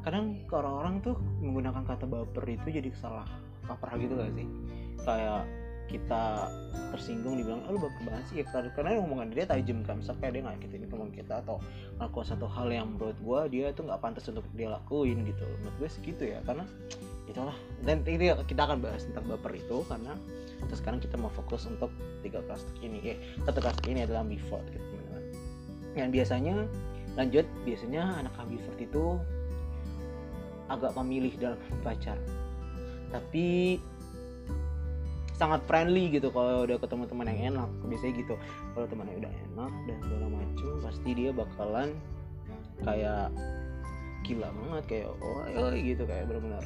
kadang 0.01 0.41
orang-orang 0.49 0.97
tuh 1.05 1.13
menggunakan 1.45 1.85
kata 1.85 2.09
baper 2.09 2.41
itu 2.49 2.73
jadi 2.73 2.89
salah 2.97 3.29
kaprah 3.69 4.01
gitu 4.01 4.17
gak 4.17 4.33
sih? 4.33 4.49
Kayak 5.05 5.45
kita 5.91 6.47
tersinggung 6.91 7.39
dibilang 7.39 7.63
oh, 7.67 7.71
lu 7.75 7.79
baper 7.87 8.01
banget 8.07 8.23
sih 8.27 8.35
ya 8.43 8.45
karena 8.75 8.99
omongan 8.99 9.31
dia 9.31 9.47
tajam 9.47 9.79
kan 9.83 9.99
misalnya 9.99 10.19
kayak 10.23 10.33
dia 10.35 10.43
ngakitin 10.43 10.81
ngomong 10.91 11.11
kita 11.15 11.33
atau 11.43 11.57
ngelakuin 11.99 12.27
satu 12.27 12.47
hal 12.47 12.67
yang 12.67 12.87
menurut 12.95 13.17
gue 13.19 13.39
dia 13.59 13.65
itu 13.71 13.81
nggak 13.83 13.99
pantas 14.03 14.27
untuk 14.27 14.43
dia 14.55 14.71
lakuin 14.71 15.23
gitu. 15.23 15.43
Menurut 15.63 15.75
gue 15.79 15.89
segitu 15.91 16.23
ya 16.27 16.39
karena 16.43 16.67
itulah 17.31 17.55
dan 17.87 18.03
ini 18.03 18.35
kita 18.43 18.67
akan 18.67 18.83
bahas 18.83 19.07
tentang 19.07 19.23
baper 19.27 19.55
itu 19.55 19.87
karena 19.87 20.13
terus 20.67 20.79
sekarang 20.83 20.99
kita 20.99 21.15
mau 21.15 21.31
fokus 21.31 21.63
untuk 21.67 21.89
tiga 22.21 22.43
plastik 22.43 22.75
ini 22.83 22.99
ya 22.99 23.15
satu 23.47 23.59
plastik 23.63 23.87
ini 23.87 24.03
adalah 24.03 24.23
ambivert 24.23 24.65
gitu. 24.67 24.83
Teman-teman 24.83 25.23
yang 25.95 26.09
biasanya 26.11 26.55
lanjut 27.15 27.45
biasanya 27.63 28.01
anak 28.23 28.35
ambivert 28.39 28.79
itu 28.79 29.19
agak 30.71 30.91
memilih 30.95 31.35
dalam 31.35 31.59
pacar 31.83 32.15
tapi 33.11 33.75
sangat 35.41 35.65
friendly 35.65 36.13
gitu 36.13 36.29
kalau 36.29 36.69
udah 36.69 36.77
ketemu 36.77 37.03
teman 37.09 37.25
yang 37.33 37.41
enak. 37.57 37.69
Biasanya 37.89 38.13
gitu. 38.21 38.35
Kalau 38.77 38.85
temannya 38.85 39.15
udah 39.17 39.33
enak 39.49 39.71
dan 39.89 39.97
segala 40.05 40.25
macam 40.29 40.69
pasti 40.85 41.09
dia 41.17 41.31
bakalan 41.33 41.89
kayak 42.85 43.33
gila 44.21 44.53
banget 44.53 44.83
kayak 44.85 45.07
oh 45.17 45.41
ayo 45.49 45.73
gitu 45.73 46.05
kayak 46.05 46.29
benar-benar 46.29 46.61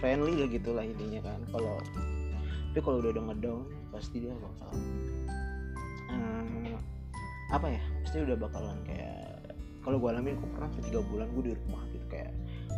friendly 0.00 0.32
lah 0.40 0.48
gitulah 0.48 0.84
intinya 0.88 1.20
kan. 1.28 1.40
Kalau 1.52 1.76
tapi 2.72 2.80
kalau 2.82 2.98
udah 2.98 3.10
udah 3.14 3.24
ngedown 3.30 3.62
pasti 3.94 4.16
dia 4.26 4.34
bakal 4.34 4.74
hmm, 6.10 6.74
apa 7.54 7.66
ya 7.70 7.82
pasti 8.02 8.16
udah 8.26 8.34
bakalan 8.34 8.74
kayak 8.82 9.54
kalau 9.86 10.02
gue 10.02 10.10
alamin 10.10 10.34
gue 10.34 10.50
pernah 10.58 10.70
tiga 10.82 10.98
bulan 11.06 11.30
gue 11.38 11.44
di 11.46 11.54
rumah 11.54 11.86
gitu 11.94 12.06
kayak 12.10 12.34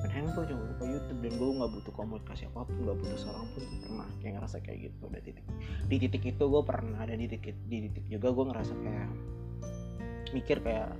main 0.06 0.22
handphone 0.22 0.46
cuma 0.46 0.62
buka 0.70 0.84
YouTube 0.86 1.18
dan 1.18 1.32
gue 1.34 1.50
nggak 1.58 1.70
butuh 1.74 1.92
komunikasi 1.98 2.42
apa 2.46 2.62
pun 2.62 2.78
nggak 2.78 2.98
butuh 3.02 3.18
seorang 3.18 3.46
pun 3.50 3.62
tuh 3.66 3.78
pernah 3.82 4.08
kayak 4.22 4.32
ngerasa 4.38 4.56
kayak 4.62 4.78
gitu 4.86 5.02
udah 5.02 5.22
titik 5.26 5.44
di 5.90 5.96
titik 5.98 6.22
itu 6.22 6.44
gue 6.46 6.62
pernah 6.62 7.02
dan 7.02 7.18
di 7.18 7.26
titik 7.26 7.58
di 7.66 7.90
titik 7.90 8.04
juga 8.06 8.28
gue 8.30 8.44
ngerasa 8.54 8.72
kayak 8.78 9.10
mikir 10.30 10.62
kayak 10.62 10.94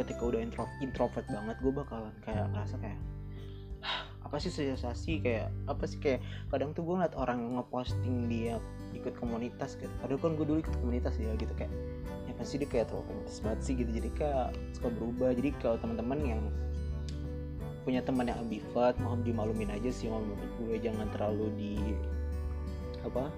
ketika 0.00 0.22
udah 0.24 0.40
intro, 0.40 0.64
introvert 0.80 1.28
banget 1.28 1.56
gue 1.60 1.72
bakalan 1.76 2.16
kayak 2.24 2.48
ngerasa 2.56 2.80
kayak 2.80 3.00
apa 4.24 4.40
sih 4.40 4.48
sensasi 4.48 5.20
kayak 5.20 5.52
apa 5.68 5.84
sih 5.84 6.00
kayak 6.00 6.24
kadang 6.48 6.72
tuh 6.72 6.80
gue 6.80 6.96
ngeliat 6.96 7.12
orang 7.20 7.60
ngeposting 7.60 8.24
dia 8.26 8.56
ikut 8.96 9.14
komunitas 9.20 9.76
gitu. 9.76 9.92
Kadang 10.00 10.16
kan 10.16 10.32
gue 10.40 10.46
dulu 10.48 10.58
ikut 10.64 10.74
komunitas 10.80 11.20
ya 11.20 11.28
gitu 11.36 11.52
kayak 11.52 11.68
ya 12.24 12.32
pasti 12.40 12.56
dia 12.56 12.66
kayak 12.72 12.88
terlalu 12.88 13.04
komunitas 13.12 13.36
banget 13.44 13.60
sih 13.60 13.74
gitu. 13.76 13.90
Jadi 13.92 14.08
kayak 14.16 14.56
suka 14.72 14.88
berubah. 14.96 15.30
Jadi 15.36 15.50
kalau 15.60 15.76
teman-teman 15.76 16.18
yang 16.24 16.42
punya 17.84 18.00
teman 18.00 18.26
yang 18.32 18.40
ambivert 18.40 18.96
mohon 18.98 19.20
dimalumin 19.20 19.68
aja 19.68 19.92
sih 19.92 20.08
menurut 20.08 20.50
gue. 20.58 20.74
Jangan 20.80 21.06
terlalu 21.12 21.46
di 21.54 21.74
apa 23.04 23.28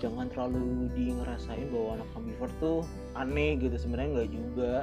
jangan 0.00 0.26
terlalu 0.32 0.90
di 0.96 1.12
ngerasain 1.12 1.68
bahwa 1.70 2.00
anak 2.00 2.08
ambivert 2.16 2.54
tuh 2.58 2.80
aneh 3.14 3.60
gitu. 3.60 3.76
Sebenarnya 3.76 4.08
nggak 4.20 4.30
juga. 4.32 4.74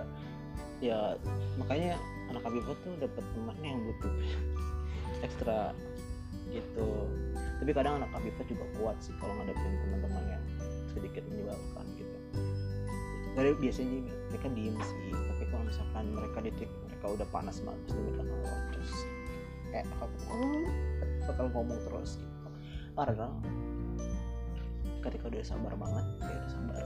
Ya 0.81 1.17
makanya 1.57 1.97
anak 2.29 2.41
ambivert 2.45 2.79
tuh 2.85 2.93
dapat 3.01 3.23
teman 3.33 3.57
yang 3.65 3.81
butuh 3.85 4.13
ekstra 5.25 5.73
gitu. 6.53 6.89
Tapi 7.61 7.71
kadang 7.73 8.01
anak 8.01 8.11
ambivert 8.13 8.47
juga 8.49 8.65
kuat 8.77 8.97
sih 9.01 9.13
kalau 9.17 9.33
ngadepin 9.41 9.73
teman-teman 9.81 10.23
yang 10.37 10.43
sedikit 10.93 11.23
menyebalkan 11.29 11.85
gitu. 11.97 12.17
Dari 13.33 13.51
biasanya 13.57 13.97
mereka 14.29 14.47
diem 14.51 14.77
sih 14.77 15.13
kalau 15.61 15.69
misalkan 15.77 16.05
mereka 16.17 16.37
di 16.41 16.65
mereka 16.89 17.05
udah 17.05 17.27
panas 17.29 17.61
banget 17.61 17.81
pasti 17.85 18.01
mereka 18.01 18.21
ngomong 18.25 18.61
terus 18.73 18.93
kayak 19.69 19.85
oh, 20.01 20.65
bakal 21.29 21.45
ngomong 21.53 21.79
terus 21.85 22.09
gitu. 22.17 22.49
karena 22.97 23.27
ketika 25.05 25.23
udah 25.29 25.45
sabar 25.45 25.73
banget 25.77 26.05
kayak 26.17 26.37
udah 26.41 26.49
sabar 26.49 26.83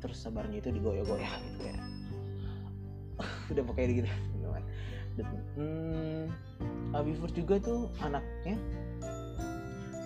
terus 0.00 0.16
sabarnya 0.16 0.56
itu 0.64 0.72
digoyah-goyah 0.80 1.34
gitu 1.44 1.58
kayak 1.60 1.82
udah 3.52 3.64
pakai 3.68 3.84
gitu 4.00 4.08
dan 5.20 5.28
hmm, 5.60 6.24
Abifur 6.96 7.28
juga 7.36 7.60
tuh 7.60 7.92
anaknya 8.00 8.56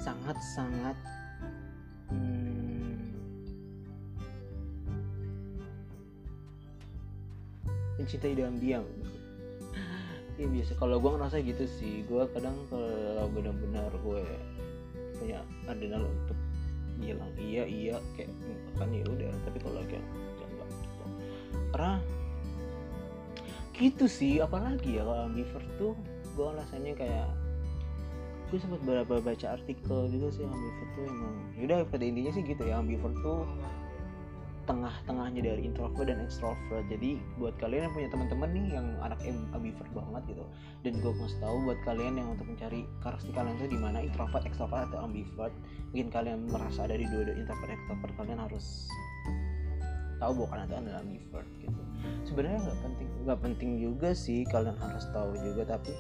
sangat-sangat 0.03 0.99
mencintai 8.03 8.35
dalam 8.35 8.59
diam. 8.59 8.83
Ya 10.41 10.47
biasa. 10.51 10.75
Kalau 10.75 10.99
gue 10.99 11.11
ngerasa 11.15 11.37
gitu 11.47 11.65
sih. 11.79 12.03
Gue 12.11 12.27
kadang 12.35 12.59
kalau 12.67 13.31
benar-benar 13.31 13.95
gue 14.03 14.23
punya 15.23 15.39
adrenal 15.71 16.03
untuk 16.03 16.39
bilang 16.99 17.31
iya 17.39 17.63
iya 17.65 17.97
kayak 18.19 18.31
kan 18.75 18.91
ya 18.91 19.07
udah. 19.07 19.31
Tapi 19.47 19.59
kalau 19.63 19.81
kayak 19.87 20.05
jangan 20.43 20.69
gitu 20.69 21.05
karena 21.71 21.95
gitu 23.79 24.07
sih. 24.11 24.43
Apalagi 24.43 24.99
ya 24.99 25.07
kalau 25.07 25.31
ambivert 25.31 25.69
tuh 25.79 25.95
gue 26.33 26.49
rasanya 26.59 26.93
kayak 26.99 27.29
gue 28.51 28.61
sempat 28.61 28.85
beberapa 28.85 29.21
baca 29.25 29.47
artikel 29.57 30.13
juga 30.13 30.29
sih 30.29 30.45
ambivert 30.45 30.91
tuh 30.99 31.05
emang. 31.07 31.37
Yaudah 31.57 31.79
pada 31.87 32.05
intinya 32.05 32.33
sih 32.35 32.43
gitu 32.43 32.63
ya. 32.67 32.83
Ambivert 32.83 33.17
tuh 33.23 33.47
tengah-tengahnya 34.65 35.41
dari 35.43 35.63
introvert 35.67 36.07
dan 36.07 36.23
extrovert. 36.23 36.87
Jadi 36.87 37.19
buat 37.39 37.55
kalian 37.59 37.91
yang 37.91 37.95
punya 37.95 38.09
teman-teman 38.13 38.49
nih 38.55 38.67
yang 38.79 38.87
anak 39.03 39.19
ambivert 39.55 39.91
banget 39.95 40.23
gitu 40.35 40.45
dan 40.83 40.99
gue 40.99 41.13
mau 41.15 41.31
tahu 41.39 41.57
buat 41.71 41.79
kalian 41.87 42.15
yang 42.19 42.29
untuk 42.35 42.47
mencari 42.51 42.83
karakteristik 42.99 43.35
kalian 43.39 43.55
tuh 43.59 43.71
di 43.71 43.79
mana 43.79 43.99
introvert 44.03 44.43
extrovert 44.43 44.91
atau 44.91 45.07
ambivert 45.07 45.55
mungkin 45.95 46.09
kalian 46.11 46.39
merasa 46.51 46.91
ada 46.91 46.99
di 46.99 47.07
dua-dua 47.07 47.39
introvert 47.39 47.71
extrovert 47.71 48.13
kalian 48.19 48.39
harus 48.43 48.67
tahu 50.19 50.33
bahwa 50.43 50.49
kalian 50.55 50.69
adalah 50.71 51.01
ambivert 51.07 51.49
gitu. 51.63 51.81
Sebenarnya 52.27 52.59
nggak 52.67 52.79
penting 52.83 53.09
nggak 53.23 53.41
penting 53.41 53.71
juga 53.79 54.11
sih 54.11 54.43
kalian 54.51 54.77
harus 54.79 55.05
tahu 55.15 55.31
juga 55.39 55.79
tapi 55.79 55.95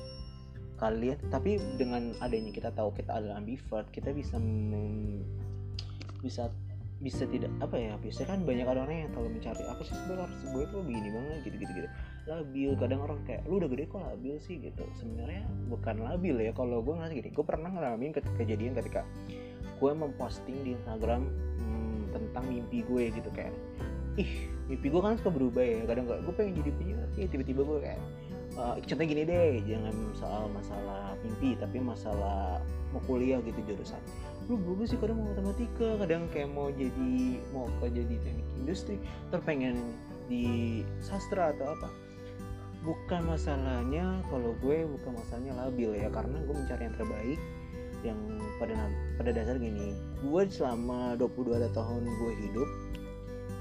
kalian 0.83 1.19
tapi 1.31 1.62
dengan 1.78 2.11
adanya 2.19 2.50
kita 2.50 2.75
tahu 2.75 2.90
kita 2.90 3.23
adalah 3.23 3.38
ambivert 3.38 3.87
kita 3.95 4.11
bisa 4.11 4.42
bisa 6.23 6.50
bisa 7.02 7.26
tidak 7.26 7.50
apa 7.59 7.75
ya 7.75 7.99
biasanya 7.99 8.28
kan 8.30 8.40
banyak 8.47 8.62
orang 8.62 8.87
yang 8.94 9.11
terlalu 9.11 9.30
mencari 9.42 9.62
apa 9.66 9.82
sih 9.82 9.94
sebenarnya 9.99 10.23
harus 10.30 10.38
gue 10.47 10.62
itu 10.62 10.76
begini 10.87 11.09
banget 11.11 11.38
gitu 11.42 11.56
gitu. 11.59 11.73
Gitu 11.75 11.88
labil 12.23 12.71
kadang 12.78 13.00
orang 13.02 13.18
kayak 13.26 13.42
lu 13.50 13.59
udah 13.59 13.66
gede 13.75 13.85
kok 13.90 14.00
labil 14.06 14.37
sih 14.38 14.56
gitu. 14.62 14.85
Sebenarnya 14.94 15.42
bukan 15.66 15.97
labil 15.99 16.37
ya 16.38 16.52
kalau 16.54 16.78
gue 16.78 16.94
ngerasa 16.94 17.14
gini 17.18 17.30
gue 17.35 17.44
pernah 17.44 17.68
ngalamin 17.75 18.14
ketika 18.14 18.35
kejadian 18.38 18.73
ketika 18.78 19.02
gue 19.82 19.90
memposting 19.90 20.62
di 20.62 20.78
Instagram 20.78 21.26
hmm, 21.59 22.14
tentang 22.14 22.44
mimpi 22.47 22.87
gue 22.87 23.11
gitu 23.11 23.30
kayak 23.35 23.50
ih 24.14 24.47
mimpi 24.71 24.87
gue 24.87 25.02
kan 25.02 25.18
suka 25.18 25.35
berubah 25.35 25.64
ya 25.66 25.82
kadang 25.90 26.06
gak 26.06 26.23
gue 26.23 26.35
pengen 26.38 26.54
jadi 26.62 26.71
penyiar. 26.78 27.09
Ya 27.18 27.26
tiba-tiba 27.26 27.61
gue 27.66 27.78
kayak 27.82 28.00
uh, 28.54 28.78
contohnya 28.78 29.09
gini 29.11 29.23
deh 29.26 29.50
jangan 29.66 29.94
soal 30.14 30.47
masalah 30.54 31.18
mimpi 31.26 31.59
tapi 31.59 31.82
masalah 31.82 32.62
mau 32.94 33.02
kuliah 33.09 33.40
gitu 33.42 33.59
jurusan 33.66 34.00
lu 34.52 34.61
berubah 34.61 34.85
sih 34.85 35.00
kadang 35.00 35.16
mau 35.16 35.32
matematika 35.32 35.88
kadang 35.97 36.28
kayak 36.28 36.52
mau 36.52 36.68
jadi 36.68 37.40
mau 37.56 37.64
ke 37.80 37.88
jadi 37.88 38.14
teknik 38.21 38.49
industri 38.61 39.00
terpengen 39.32 39.97
di 40.28 40.44
sastra 41.00 41.56
atau 41.56 41.73
apa. 41.73 41.88
Bukan 42.85 43.25
masalahnya 43.25 44.21
kalau 44.28 44.52
gue 44.61 44.85
bukan 44.85 45.16
masalahnya 45.16 45.56
labil 45.56 45.97
ya 45.97 46.12
karena 46.12 46.37
gue 46.44 46.52
mencari 46.52 46.82
yang 46.85 46.97
terbaik 47.00 47.40
yang 48.04 48.21
pada 48.61 48.76
pada 49.16 49.30
dasar 49.32 49.56
gini. 49.56 49.97
Gue 50.21 50.44
selama 50.52 51.16
22 51.16 51.73
tahun 51.73 52.02
gue 52.04 52.32
hidup 52.44 52.68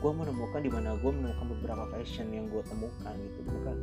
gue 0.01 0.11
menemukan 0.11 0.59
di 0.65 0.71
mana 0.73 0.97
gue 0.97 1.11
menemukan 1.13 1.45
beberapa 1.55 1.85
passion 1.93 2.27
yang 2.35 2.51
gue 2.51 2.59
temukan 2.67 3.15
gitu 3.15 3.39
bukan. 3.47 3.79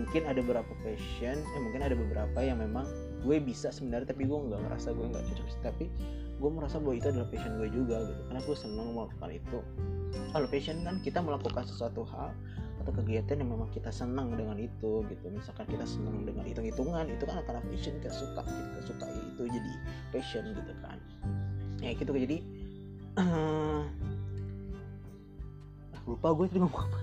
Mungkin 0.00 0.22
ada 0.24 0.40
beberapa 0.40 0.72
passion 0.80 1.36
eh 1.36 1.60
mungkin 1.60 1.84
ada 1.84 1.92
beberapa 1.92 2.38
yang 2.40 2.56
memang 2.56 2.88
gue 3.22 3.36
bisa 3.42 3.74
sebenarnya 3.74 4.14
tapi 4.14 4.26
gue 4.26 4.38
nggak 4.38 4.60
ngerasa 4.68 4.94
gue 4.94 5.06
nggak 5.10 5.24
cocok 5.26 5.48
tapi 5.62 5.86
gue 6.38 6.50
merasa 6.54 6.78
bahwa 6.78 6.94
itu 6.94 7.06
adalah 7.10 7.28
passion 7.28 7.52
gue 7.58 7.68
juga 7.74 7.96
gitu. 8.06 8.22
Karena 8.30 8.40
gue 8.46 8.56
senang 8.56 8.88
melakukan 8.94 9.30
itu. 9.34 9.58
Kalau 10.30 10.46
passion 10.46 10.76
kan 10.86 10.96
kita 11.02 11.18
melakukan 11.18 11.64
sesuatu 11.66 12.06
hal 12.06 12.30
atau 12.78 12.92
kegiatan 12.94 13.42
yang 13.42 13.50
memang 13.50 13.68
kita 13.74 13.90
senang 13.90 14.38
dengan 14.38 14.54
itu 14.54 15.02
gitu. 15.10 15.26
Misalkan 15.34 15.66
kita 15.66 15.82
senang 15.82 16.22
dengan 16.22 16.46
hitung-hitungan 16.46 17.10
itu 17.10 17.26
kan 17.26 17.42
karena 17.42 17.62
passion 17.66 17.94
kita 17.98 18.14
suka 18.14 18.42
kita 18.46 18.80
suka 18.86 19.06
itu 19.10 19.42
jadi 19.50 19.72
passion 20.14 20.44
gitu 20.54 20.72
kan. 20.78 20.98
Ya 21.82 21.90
gitu. 21.98 22.14
Jadi 22.14 22.38
uh, 23.18 23.82
lupa 26.08 26.28
gue 26.38 26.44
tadi 26.54 26.58
ngomong 26.62 26.82
apa 26.86 26.98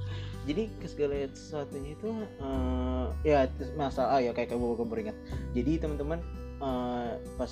jadi 0.45 0.69
ke 0.77 0.87
segala 0.87 1.25
sesuatunya 1.33 1.97
itu 1.97 2.09
uh, 2.41 3.09
ya 3.25 3.49
masalah 3.75 4.21
ya 4.21 4.31
kayak 4.31 4.53
kamu 4.53 4.77
beringat 4.85 5.17
jadi 5.57 5.81
teman-teman 5.81 6.21
uh, 6.61 7.17
pas 7.35 7.51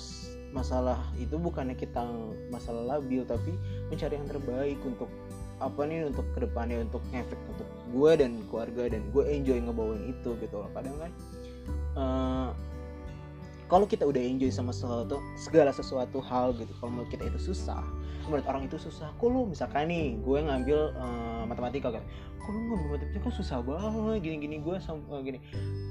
masalah 0.54 1.02
itu 1.18 1.34
bukannya 1.34 1.74
kita 1.74 2.06
masalah 2.54 2.96
labil 2.96 3.26
tapi 3.26 3.58
mencari 3.90 4.14
yang 4.14 4.30
terbaik 4.30 4.78
untuk 4.86 5.10
apa 5.58 5.86
nih 5.86 6.06
untuk 6.06 6.26
ke 6.34 6.46
depannya 6.46 6.82
untuk 6.82 7.02
ngefek 7.10 7.38
untuk 7.50 7.68
gue 7.94 8.10
dan 8.18 8.42
keluarga 8.50 8.90
dan 8.90 9.02
gue 9.10 9.22
enjoy 9.26 9.58
ngebawain 9.58 10.02
itu 10.10 10.34
gitu 10.42 10.54
loh. 10.62 10.70
Kadang 10.74 10.96
kan 10.98 11.10
uh, 11.98 12.50
kalau 13.70 13.86
kita 13.88 14.04
udah 14.04 14.20
enjoy 14.22 14.50
sama 14.50 14.70
sesuatu 14.70 15.18
segala 15.34 15.70
sesuatu 15.74 16.22
hal 16.22 16.54
gitu 16.58 16.70
kalau 16.78 17.06
kita 17.10 17.26
itu 17.26 17.50
susah 17.50 17.82
menurut 18.26 18.46
orang 18.48 18.62
itu 18.66 18.76
susah. 18.80 19.12
Kok 19.16 19.28
lu 19.28 19.48
misalkan 19.48 19.88
nih 19.90 20.18
gue 20.20 20.38
ngambil 20.40 20.78
uh, 20.96 21.42
matematika 21.44 21.88
kan 21.92 22.04
kok 22.40 22.50
lu 22.52 22.58
ngambil 22.60 22.88
matematika? 22.98 23.24
Kan 23.24 23.34
susah 23.34 23.58
banget. 23.64 24.18
Gini 24.24 24.36
gini 24.40 24.56
gue 24.60 24.76
sama 24.80 25.20
gini. 25.24 25.38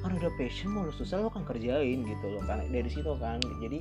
Karena 0.02 0.14
udah 0.20 0.32
passion 0.38 0.70
mau 0.74 0.86
lu 0.86 0.94
susah 0.94 1.22
lo 1.22 1.30
kan 1.30 1.46
kerjain 1.46 2.06
gitu 2.06 2.26
loh 2.28 2.44
kan. 2.46 2.64
Dari 2.68 2.90
situ 2.90 3.12
kan. 3.18 3.42
Jadi 3.62 3.80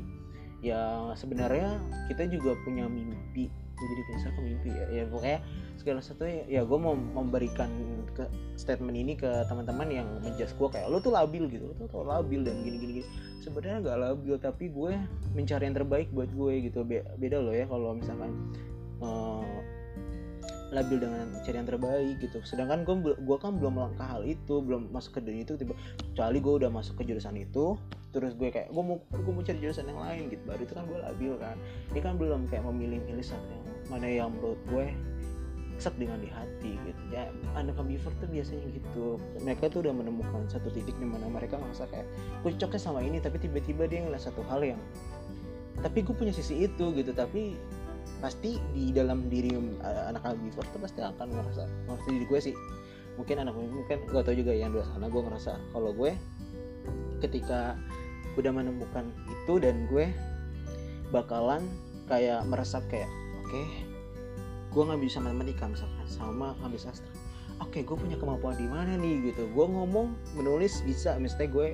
ya 0.62 1.10
sebenarnya 1.18 1.82
kita 2.06 2.30
juga 2.30 2.54
punya 2.62 2.86
mimpi 2.86 3.50
gue 3.82 3.88
jadi 3.98 4.02
bisa 4.06 4.28
ke 4.30 4.40
mimpi 4.40 4.70
ya, 4.70 4.86
ya 4.94 5.04
pokoknya 5.10 5.42
segala 5.74 5.98
sesuatu 5.98 6.22
ya, 6.30 6.62
gue 6.62 6.78
mau 6.78 6.94
memberikan 6.94 7.66
ke 8.14 8.30
statement 8.54 8.94
ini 8.94 9.18
ke 9.18 9.26
teman-teman 9.50 9.90
yang 9.90 10.06
menjas 10.22 10.54
gue 10.54 10.68
kayak 10.70 10.86
lo 10.86 11.02
tuh 11.02 11.10
labil 11.10 11.50
gitu 11.50 11.74
lo 11.74 11.74
tuh 11.90 12.06
labil 12.06 12.46
dan 12.46 12.62
gini 12.62 12.78
gini, 12.78 12.92
gini. 13.02 13.08
sebenarnya 13.42 13.82
gak 13.82 13.98
labil 13.98 14.34
tapi 14.38 14.70
gue 14.70 14.94
mencari 15.34 15.66
yang 15.66 15.74
terbaik 15.74 16.08
buat 16.14 16.30
gue 16.30 16.70
gitu. 16.70 16.86
Be 16.86 17.02
beda 17.18 17.42
loh 17.42 17.50
ya 17.50 17.66
kalau 17.66 17.98
misalkan 17.98 18.30
uh, 19.02 19.42
labil 20.70 21.02
dengan 21.02 21.28
cari 21.42 21.56
yang 21.58 21.68
terbaik 21.68 22.16
gitu. 22.22 22.38
Sedangkan 22.46 22.86
gue 22.86 23.18
gue 23.18 23.36
kan 23.42 23.58
belum 23.58 23.82
melangkah 23.82 24.06
hal 24.06 24.22
itu 24.22 24.62
belum 24.62 24.94
masuk 24.94 25.18
ke 25.18 25.20
dunia 25.26 25.42
itu 25.42 25.58
tiba 25.58 25.74
kecuali 26.14 26.38
gue 26.38 26.54
udah 26.62 26.70
masuk 26.70 27.02
ke 27.02 27.10
jurusan 27.10 27.34
itu 27.34 27.74
terus 28.12 28.36
gue 28.36 28.52
kayak 28.52 28.68
gue 28.68 28.82
mau 28.84 29.00
gue 29.08 29.32
mau 29.32 29.40
cari 29.40 29.58
jurusan 29.58 29.88
yang 29.90 29.98
lain 29.98 30.22
gitu. 30.30 30.42
Baru 30.46 30.62
itu 30.62 30.74
kan 30.78 30.84
gue 30.86 30.98
labil 31.00 31.34
kan. 31.42 31.56
Ini 31.90 32.00
kan 32.04 32.14
belum 32.20 32.40
kayak 32.46 32.64
memilih-milih 32.68 33.26
satu 33.26 33.48
yang 33.50 33.71
mana 33.90 34.06
yang 34.06 34.34
menurut 34.34 34.60
gue 34.70 34.86
set 35.82 35.94
dengan 35.98 36.22
di 36.22 36.30
hati 36.30 36.78
gitu. 36.86 37.02
Ya 37.10 37.26
anak 37.58 37.74
ambivert 37.82 38.14
tuh 38.22 38.30
biasanya 38.30 38.70
gitu. 38.70 39.18
Mereka 39.42 39.72
tuh 39.74 39.82
udah 39.82 39.94
menemukan 39.94 40.46
satu 40.46 40.70
titik 40.70 40.94
di 41.02 41.06
mana 41.06 41.26
mereka 41.26 41.58
ngerasa 41.58 41.90
kayak 41.90 42.06
gue 42.46 42.50
cocoknya 42.54 42.78
sama 42.78 43.00
ini 43.02 43.18
tapi 43.18 43.42
tiba-tiba 43.42 43.90
dia 43.90 44.06
ngeliat 44.06 44.22
satu 44.22 44.46
hal 44.46 44.62
yang 44.62 44.80
tapi 45.82 46.06
gue 46.06 46.14
punya 46.14 46.30
sisi 46.30 46.70
itu 46.70 46.94
gitu. 46.94 47.10
Tapi 47.10 47.58
pasti 48.22 48.62
di 48.70 48.94
dalam 48.94 49.26
diri 49.26 49.50
uh, 49.58 50.10
anak 50.14 50.22
ambivert 50.22 50.70
tuh 50.70 50.78
pasti 50.78 51.02
akan 51.02 51.26
ngerasa 51.34 51.64
ngerasa 51.90 52.08
diri 52.14 52.26
gue 52.30 52.40
sih. 52.52 52.54
Mungkin 53.18 53.36
anak 53.42 53.54
mungkin 53.58 53.98
gue 54.06 54.20
tau 54.22 54.34
juga 54.36 54.54
yang 54.54 54.70
dua 54.70 54.86
sana 54.86 55.10
gue 55.10 55.22
ngerasa 55.22 55.58
kalau 55.74 55.90
gue 55.90 56.14
ketika 57.22 57.74
udah 58.38 58.52
menemukan 58.54 59.04
itu 59.28 59.60
dan 59.60 59.84
gue 59.92 60.08
bakalan 61.12 61.60
kayak 62.08 62.40
meresap 62.48 62.80
kayak 62.88 63.10
okay, 63.52 63.66
gue 64.72 64.82
nggak 64.88 65.00
bisa 65.04 65.20
matematika 65.20 65.68
misalkan 65.68 66.06
sama 66.08 66.56
ngambil 66.64 66.80
sastra 66.80 67.12
oke 67.62 67.78
okay, 67.78 67.82
gue 67.86 67.94
punya 67.94 68.16
kemampuan 68.18 68.58
di 68.58 68.66
mana 68.66 68.98
nih 68.98 69.30
gitu. 69.30 69.46
Gue 69.54 69.66
ngomong 69.70 70.18
menulis 70.34 70.82
bisa. 70.82 71.14
Misalnya 71.22 71.48
gue 71.54 71.68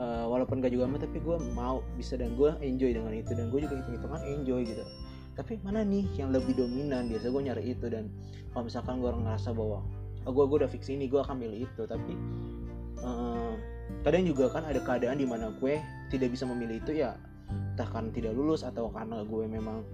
uh, 0.00 0.24
walaupun 0.32 0.64
gak 0.64 0.72
juga 0.72 0.88
amat 0.88 1.04
tapi 1.04 1.20
gue 1.20 1.36
mau 1.52 1.84
bisa. 2.00 2.16
Dan 2.16 2.32
gue 2.34 2.56
enjoy 2.64 2.96
dengan 2.96 3.12
itu. 3.12 3.32
Dan 3.36 3.52
gue 3.52 3.60
juga 3.60 3.76
hitung 3.76 3.94
hitungan 4.00 4.20
enjoy 4.24 4.60
gitu. 4.64 4.84
Tapi 5.36 5.60
mana 5.60 5.84
nih 5.84 6.08
yang 6.16 6.32
lebih 6.32 6.56
dominan? 6.56 7.12
Biasa 7.12 7.28
gue 7.28 7.42
nyari 7.44 7.64
itu. 7.76 7.86
Dan 7.92 8.08
kalau 8.56 8.64
misalkan 8.64 9.04
gue 9.04 9.10
ngerasa 9.12 9.52
bahwa 9.52 9.84
oh, 10.24 10.32
gue 10.32 10.44
gue 10.48 10.56
udah 10.64 10.70
fix 10.72 10.88
ini 10.88 11.04
gue 11.12 11.20
akan 11.20 11.36
milih 11.36 11.68
itu. 11.68 11.82
Tapi 11.84 12.12
uh, 13.04 13.52
kadang 14.02 14.24
juga 14.24 14.48
kan 14.48 14.64
ada 14.64 14.80
keadaan 14.80 15.20
di 15.20 15.28
mana 15.28 15.52
gue 15.60 15.76
tidak 16.08 16.32
bisa 16.32 16.48
memilih 16.48 16.80
itu 16.80 17.02
ya 17.02 17.18
entah 17.46 17.86
karena 17.86 18.10
tidak 18.10 18.32
lulus 18.34 18.66
atau 18.66 18.90
karena 18.90 19.22
gue 19.22 19.44
memang 19.46 19.86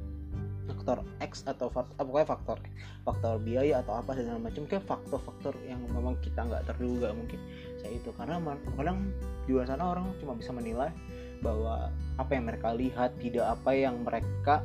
faktor 0.66 1.02
X 1.18 1.42
atau 1.42 1.66
faktor 1.68 1.94
apa 1.98 2.06
pokoknya 2.06 2.28
faktor 2.28 2.58
faktor 3.02 3.32
biaya 3.42 3.82
atau 3.82 3.98
apa 3.98 4.14
dan 4.14 4.38
macam 4.38 4.62
kayak 4.70 4.86
faktor-faktor 4.86 5.54
yang 5.66 5.82
memang 5.90 6.14
kita 6.22 6.46
nggak 6.46 6.62
terduga 6.70 7.10
mungkin. 7.10 7.38
Saya 7.82 7.98
itu 7.98 8.10
karena 8.14 8.38
kadang 8.78 9.10
di 9.46 9.50
luar 9.50 9.66
sana 9.66 9.90
orang 9.90 10.14
cuma 10.22 10.38
bisa 10.38 10.54
menilai 10.54 10.94
bahwa 11.42 11.90
apa 12.14 12.30
yang 12.30 12.44
mereka 12.46 12.68
lihat 12.70 13.10
tidak 13.18 13.46
apa 13.50 13.70
yang 13.74 13.98
mereka 14.06 14.62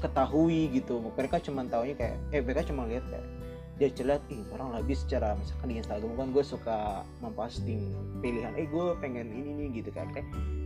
ketahui 0.00 0.72
gitu. 0.72 1.04
Mereka 1.12 1.44
cuma 1.44 1.66
tahunya 1.68 1.94
kayak 1.98 2.16
eh 2.32 2.40
mereka 2.40 2.62
cuma 2.64 2.88
lihat 2.88 3.04
kayak 3.12 3.26
dia 3.78 3.94
celat 3.94 4.18
ih 4.26 4.42
orang 4.50 4.74
lebih 4.74 4.98
secara 4.98 5.38
misalkan 5.38 5.70
di 5.70 5.78
Instagram 5.78 6.18
kan 6.18 6.28
gue 6.34 6.42
suka 6.42 7.06
memposting 7.22 7.94
pilihan 8.18 8.50
eh 8.58 8.66
gue 8.66 8.86
pengen 8.98 9.30
ini 9.30 9.54
nih 9.54 9.68
gitu 9.78 9.94
kan 9.94 10.10
kayak 10.10 10.26
ya 10.26 10.57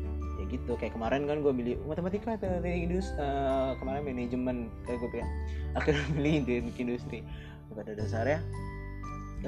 gitu. 0.53 0.77
Kayak 0.77 0.95
kemarin 0.95 1.25
kan 1.25 1.41
gue 1.41 1.53
milih 1.53 1.75
matematika 1.89 2.37
atau 2.37 2.61
teknik 2.61 2.93
industri 2.93 3.17
uh, 3.17 3.73
kemarin 3.81 4.05
manajemen 4.05 4.57
kayak 4.85 5.01
gue 5.01 5.11
pilih 5.19 5.29
akhirnya 5.73 6.05
milih 6.13 6.33
teknik 6.45 6.77
industri. 6.77 7.19
Pada 7.73 7.97
dasarnya 7.97 8.45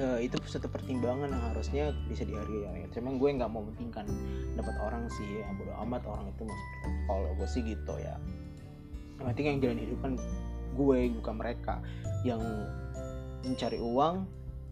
uh, 0.01 0.17
itu 0.17 0.35
satu 0.49 0.65
pertimbangan 0.65 1.29
yang 1.29 1.43
harusnya 1.53 1.83
bisa 2.09 2.25
dihargai 2.25 2.65
ya. 2.65 2.87
Cuman 2.97 3.21
gue 3.21 3.29
nggak 3.37 3.49
mau 3.53 3.61
pentingkan 3.73 4.09
dapat 4.57 4.75
orang 4.81 5.05
sih 5.13 5.27
ya. 5.41 5.47
Bodo 5.55 5.73
amat 5.85 6.03
orang 6.09 6.33
itu 6.33 6.43
mau 6.49 6.57
kalau 7.05 7.31
gue 7.37 7.47
sih 7.47 7.61
gitu 7.61 7.93
ya. 8.01 8.17
Yang 9.21 9.25
penting 9.31 9.45
yang 9.45 9.57
jalan 9.61 9.79
hidup 9.79 9.99
kan 10.01 10.13
gue 10.75 10.97
bukan 11.21 11.35
mereka. 11.37 11.75
Yang 12.25 12.41
mencari 13.45 13.77
uang 13.77 14.15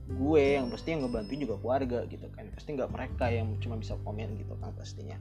gue 0.03 0.59
yang 0.59 0.67
pasti 0.67 0.91
yang 0.91 1.07
ngebantuin 1.07 1.39
juga 1.45 1.55
keluarga 1.61 1.99
gitu 2.09 2.27
kan. 2.33 2.49
Pasti 2.51 2.73
nggak 2.73 2.91
mereka 2.91 3.29
yang 3.29 3.55
cuma 3.61 3.77
bisa 3.77 3.95
komen 4.01 4.35
gitu 4.35 4.57
kan 4.59 4.73
pastinya 4.75 5.15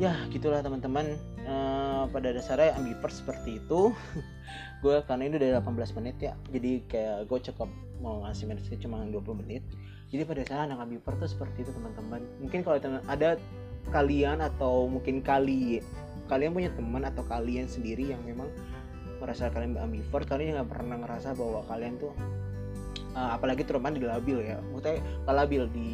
ya 0.00 0.16
gitulah 0.32 0.64
teman-teman. 0.64 1.20
Uh, 1.44 2.08
pada 2.08 2.32
dasarnya 2.32 2.76
ambivert 2.78 3.10
seperti 3.10 3.58
itu 3.58 3.90
gue 4.84 4.96
karena 5.04 5.22
ini 5.28 5.34
udah 5.36 5.60
18 5.60 5.98
menit 6.00 6.16
ya. 6.18 6.32
Jadi 6.48 6.88
kayak 6.88 7.28
gue 7.28 7.38
cukup 7.52 7.68
mau 8.00 8.24
ngasih 8.24 8.48
menit 8.48 8.64
cuma 8.80 9.04
20 9.04 9.40
menit. 9.44 9.62
Jadi 10.08 10.24
pada 10.24 10.40
dasarnya 10.42 10.64
anak 10.72 10.88
ambivert 10.88 11.16
tuh 11.20 11.28
seperti 11.28 11.68
itu 11.68 11.70
teman-teman. 11.76 12.24
Mungkin 12.40 12.64
kalau 12.64 12.80
ada 12.80 13.36
kalian 13.92 14.40
atau 14.40 14.88
mungkin 14.88 15.20
kali 15.20 15.84
kalian 16.32 16.56
punya 16.56 16.70
teman 16.72 17.02
atau 17.04 17.26
kalian 17.26 17.66
sendiri 17.66 18.14
yang 18.14 18.22
memang 18.22 18.48
merasa 19.18 19.52
kalian 19.52 19.76
ambivert 19.76 20.24
kalian 20.24 20.56
nggak 20.56 20.70
pernah 20.70 20.96
ngerasa 21.02 21.36
bahwa 21.36 21.60
kalian 21.68 22.00
tuh 22.00 22.14
uh, 23.12 23.36
apalagi 23.36 23.68
terutama 23.68 23.92
di 23.92 24.06
labil 24.06 24.38
ya. 24.40 24.58
Maksudnya 24.72 25.04
labil 25.28 25.68
di 25.68 25.90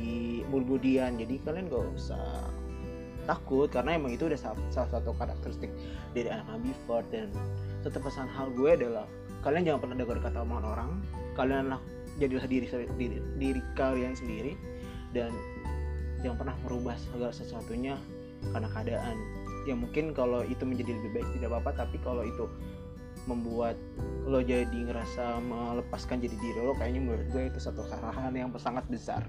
bulbudian. 0.47 1.19
Jadi 1.19 1.43
kalian 1.43 1.67
gak 1.67 1.87
usah 1.97 2.56
takut 3.27 3.69
karena 3.69 3.99
emang 3.99 4.15
itu 4.15 4.31
udah 4.31 4.39
salah 4.39 4.91
satu 4.91 5.11
karakteristik 5.19 5.71
dari 6.15 6.31
anak 6.31 6.47
ambivert 6.55 7.07
dan 7.11 7.29
satu 7.83 7.99
pesan 8.01 8.31
hal 8.31 8.51
gue 8.55 8.71
adalah 8.73 9.07
kalian 9.47 9.63
jangan 9.63 9.81
pernah 9.83 9.97
dengar 10.03 10.19
kata 10.23 10.39
omongan 10.43 10.67
orang. 10.67 10.91
Kalianlah 11.39 11.81
jadilah 12.19 12.47
diri, 12.49 12.67
diri 12.99 13.17
diri 13.39 13.61
kalian 13.79 14.15
sendiri. 14.19 14.59
Dan 15.15 15.31
jangan 16.25 16.37
pernah 16.43 16.57
merubah 16.67 16.97
segala 16.99 17.31
sesuatunya 17.31 17.95
karena 18.51 18.69
keadaan. 18.75 19.17
Ya 19.67 19.75
mungkin 19.79 20.15
kalau 20.15 20.43
itu 20.47 20.63
menjadi 20.67 20.99
lebih 20.99 21.11
baik 21.21 21.29
tidak 21.39 21.49
apa-apa 21.55 21.87
tapi 21.87 21.99
kalau 22.03 22.23
itu 22.27 22.47
membuat 23.27 23.75
lo 24.27 24.39
jadi 24.39 24.71
ngerasa 24.71 25.43
melepaskan 25.43 26.23
jadi 26.23 26.37
diri 26.39 26.61
lo 26.63 26.79
kayaknya 26.79 27.03
menurut 27.03 27.27
gue 27.35 27.43
itu 27.51 27.59
satu 27.59 27.83
kesalahan 27.83 28.31
yang 28.35 28.55
sangat 28.55 28.87
besar 28.87 29.27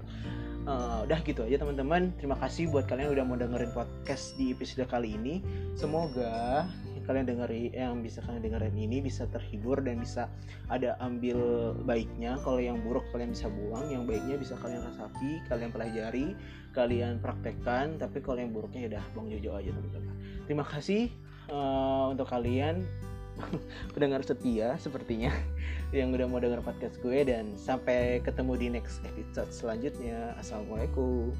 uh, 0.68 0.98
udah 1.08 1.18
gitu 1.24 1.40
aja 1.48 1.56
teman-teman. 1.64 2.12
Terima 2.20 2.36
kasih 2.36 2.68
buat 2.68 2.84
kalian 2.84 3.16
udah 3.16 3.24
mau 3.24 3.40
dengerin 3.40 3.72
podcast 3.72 4.36
di 4.36 4.52
episode 4.52 4.84
kali 4.86 5.16
ini. 5.16 5.40
Semoga 5.72 6.68
kalian 7.08 7.24
dengeri 7.24 7.72
yang 7.72 8.04
bisa 8.04 8.20
kalian 8.20 8.44
dengerin 8.44 8.76
ini 8.76 9.00
bisa 9.00 9.24
terhibur 9.32 9.80
dan 9.80 10.04
bisa 10.04 10.28
ada 10.68 11.00
ambil 11.00 11.72
baiknya. 11.88 12.36
Kalau 12.44 12.60
yang 12.60 12.84
buruk 12.84 13.08
kalian 13.16 13.32
bisa 13.32 13.48
buang. 13.48 13.88
Yang 13.88 14.04
baiknya 14.04 14.36
bisa 14.36 14.54
kalian 14.60 14.84
rasapi 14.84 15.40
kalian 15.48 15.72
pelajari 15.72 16.36
kalian 16.76 17.16
praktekkan. 17.24 17.96
Tapi 17.96 18.20
kalau 18.20 18.44
yang 18.44 18.52
buruknya 18.52 18.84
ya 18.84 18.88
udah 18.96 19.04
buang 19.16 19.28
jojo 19.32 19.50
aja 19.56 19.70
teman-teman. 19.72 20.14
Terima 20.44 20.64
kasih 20.68 21.08
uh, 21.48 22.12
untuk 22.12 22.28
kalian 22.28 22.84
pendengar 23.94 24.24
setia 24.24 24.74
sepertinya 24.80 25.32
yang 25.96 26.12
udah 26.12 26.26
mau 26.26 26.40
denger 26.42 26.60
podcast 26.64 26.98
gue 27.00 27.24
dan 27.24 27.54
sampai 27.56 28.20
ketemu 28.24 28.52
di 28.56 28.66
next 28.80 29.00
episode 29.04 29.50
selanjutnya. 29.52 30.34
Assalamualaikum. 30.40 31.32